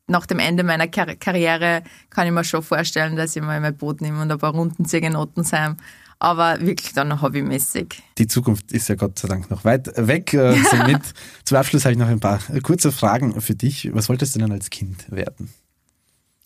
nach 0.07 0.25
dem 0.25 0.39
Ende 0.39 0.63
meiner 0.63 0.87
Kar 0.87 1.15
Karriere 1.15 1.83
kann 2.09 2.27
ich 2.27 2.33
mir 2.33 2.43
schon 2.43 2.63
vorstellen, 2.63 3.15
dass 3.15 3.35
ich 3.35 3.41
mal 3.41 3.59
mein 3.59 3.75
Boot 3.75 3.99
nehme 4.01 4.21
und 4.21 4.31
ein 4.31 4.37
paar 4.37 4.53
Runden 4.53 4.85
ziehe 4.85 5.05
in 5.05 5.17
Ottensheim, 5.17 5.77
aber 6.19 6.61
wirklich 6.61 6.93
dann 6.93 7.09
noch 7.09 7.21
hobbymäßig. 7.21 8.01
Die 8.17 8.27
Zukunft 8.27 8.71
ist 8.71 8.87
ja 8.87 8.95
Gott 8.95 9.19
sei 9.19 9.27
Dank 9.27 9.49
noch 9.49 9.65
weit 9.65 9.91
weg. 9.97 10.33
Äh, 10.33 10.55
somit 10.71 11.01
zum 11.43 11.57
Abschluss 11.57 11.83
habe 11.83 11.93
ich 11.93 11.99
noch 11.99 12.07
ein 12.07 12.21
paar 12.21 12.39
äh, 12.49 12.61
kurze 12.61 12.93
Fragen 12.93 13.41
für 13.41 13.55
dich. 13.55 13.89
Was 13.93 14.07
wolltest 14.07 14.35
du 14.35 14.39
denn 14.39 14.51
als 14.51 14.69
Kind 14.69 15.11
werden? 15.11 15.53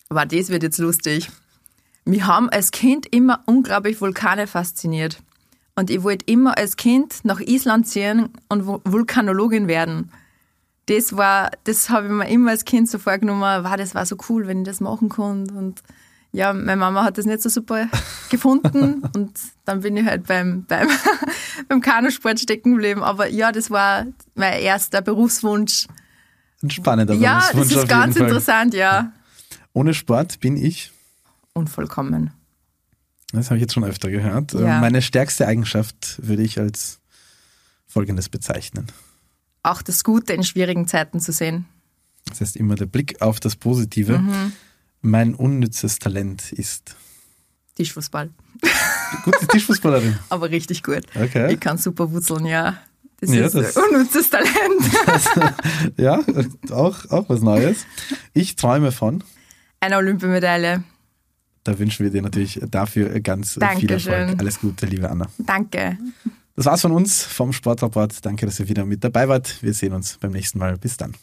Aber 0.10 0.26
das 0.26 0.50
wird 0.50 0.64
jetzt 0.64 0.80
lustig. 0.80 1.30
Wir 2.06 2.26
haben 2.26 2.50
als 2.50 2.72
Kind 2.72 3.06
immer 3.14 3.44
unglaublich 3.46 4.02
Vulkane 4.02 4.48
fasziniert. 4.48 5.22
Und 5.78 5.92
ich 5.92 6.02
wollte 6.02 6.26
immer 6.26 6.58
als 6.58 6.76
Kind 6.76 7.24
nach 7.24 7.40
Island 7.40 7.88
ziehen 7.88 8.30
und 8.50 8.64
Vul- 8.64 8.82
Vulkanologin 8.84 9.68
werden. 9.68 10.12
Das 10.88 11.16
war, 11.16 11.52
das 11.66 11.90
habe 11.92 12.08
ich 12.08 12.12
mir 12.14 12.28
immer 12.30 12.50
als 12.52 12.66
Kind 12.66 12.90
so 12.90 12.98
vorgenommen, 12.98 13.42
war, 13.42 13.78
das 13.78 13.94
war 13.94 14.06
so 14.06 14.18
cool, 14.28 14.48
wenn 14.48 14.62
ich 14.62 14.66
das 14.68 14.80
machen 14.80 15.08
konnte. 15.10 15.54
Und 15.54 15.84
ja, 16.32 16.52
meine 16.52 16.78
Mama 16.78 17.04
hat 17.04 17.20
das 17.20 17.26
nicht 17.26 17.42
so 17.44 17.50
super 17.50 17.88
gefunden 18.32 19.04
und 19.14 19.38
dann 19.66 19.82
bin 19.82 19.96
ich 19.98 20.06
halt 20.06 20.26
beim, 20.26 20.66
beim, 20.68 20.88
beim 21.68 21.82
Kanusport 21.82 22.40
stecken 22.40 22.72
geblieben. 22.72 23.04
Aber 23.04 23.28
ja, 23.28 23.52
das 23.52 23.70
war 23.70 24.08
mein 24.34 24.60
erster 24.60 25.02
Berufswunsch. 25.04 25.88
Ein 26.64 26.72
spannender 26.72 27.14
Ja, 27.14 27.36
das 27.36 27.52
Berufswunsch 27.52 27.72
ist 27.78 27.84
auf 27.84 27.88
ganz 27.88 28.16
jeden 28.16 28.18
Fall. 28.18 28.28
interessant, 28.30 28.74
ja. 28.74 29.12
Ohne 29.74 29.94
Sport 29.94 30.40
bin 30.40 30.58
ich, 30.58 30.92
Unvollkommen. 31.54 32.32
Das 33.34 33.48
habe 33.48 33.58
ich 33.58 33.62
jetzt 33.62 33.74
schon 33.74 33.84
öfter 33.84 34.10
gehört, 34.10 34.54
Ja. 34.54 34.80
meine 34.80 35.02
stärkste 35.02 35.48
Eigenschaft 35.48 36.20
würde 36.26 36.44
ich 36.44 36.60
als 36.60 37.00
folgendes 37.88 38.30
bezeichnen. 38.30 38.88
Auch 39.64 39.82
das 39.82 40.04
Gute 40.04 40.34
in 40.34 40.44
schwierigen 40.44 40.88
Zeiten 40.88 41.20
zu 41.20 41.32
sehen. 41.32 41.66
Das 42.26 42.42
heißt 42.42 42.56
immer 42.58 42.76
der 42.76 42.86
Blick 42.86 43.22
auf 43.22 43.40
das 43.40 43.56
Positive. 43.56 44.18
Mhm. 44.20 44.54
Mein 45.02 45.36
unnützes 45.36 46.00
Talent 46.00 46.52
ist 46.52 46.96
Tischfußball. 47.76 48.30
gute 49.24 49.48
Tischfußballerin. 49.48 50.18
Aber 50.30 50.50
richtig 50.50 50.84
gut. 50.84 51.04
Okay. 51.16 51.54
Ich 51.54 51.60
kann 51.60 51.78
super 51.78 52.12
wutzeln, 52.12 52.46
ja. 52.46 52.78
Das 53.20 53.32
Ja, 53.34 53.46
ist 53.46 53.56
das- 53.56 53.76
unnützes 53.78 54.30
Talent. 54.30 54.54
Ja, 55.98 56.20
auch, 56.72 57.10
auch 57.10 57.30
was 57.30 57.42
Neues. 57.42 57.86
Ich 58.34 58.56
träume 58.56 58.92
von. 58.92 59.24
Eine 59.80 59.98
Olympiamedaille. 59.98 60.84
Da 61.68 61.78
wünschen 61.78 62.06
wir 62.06 62.12
dir 62.12 62.22
natürlich 62.22 62.62
dafür 62.72 63.20
ganz 63.20 63.54
viel 63.54 63.60
Dankeschön. 63.60 64.14
Erfolg. 64.14 64.40
Alles 64.40 64.60
Gute, 64.62 64.86
liebe 64.86 65.10
Anna. 65.10 65.28
Danke. 65.38 65.98
Das 66.56 66.66
war's 66.66 66.82
von 66.82 66.94
uns 66.94 67.24
vom 67.24 67.52
Sportrapport. 67.52 68.26
Danke, 68.26 68.46
dass 68.46 68.58
ihr 68.62 68.70
wieder 68.70 68.86
mit 68.86 69.04
dabei 69.04 69.28
wart. 69.28 69.62
Wir 69.62 69.74
sehen 69.74 69.92
uns 69.92 70.18
beim 70.18 70.32
nächsten 70.32 70.60
Mal. 70.60 70.78
Bis 70.78 70.96
dann. 70.96 71.14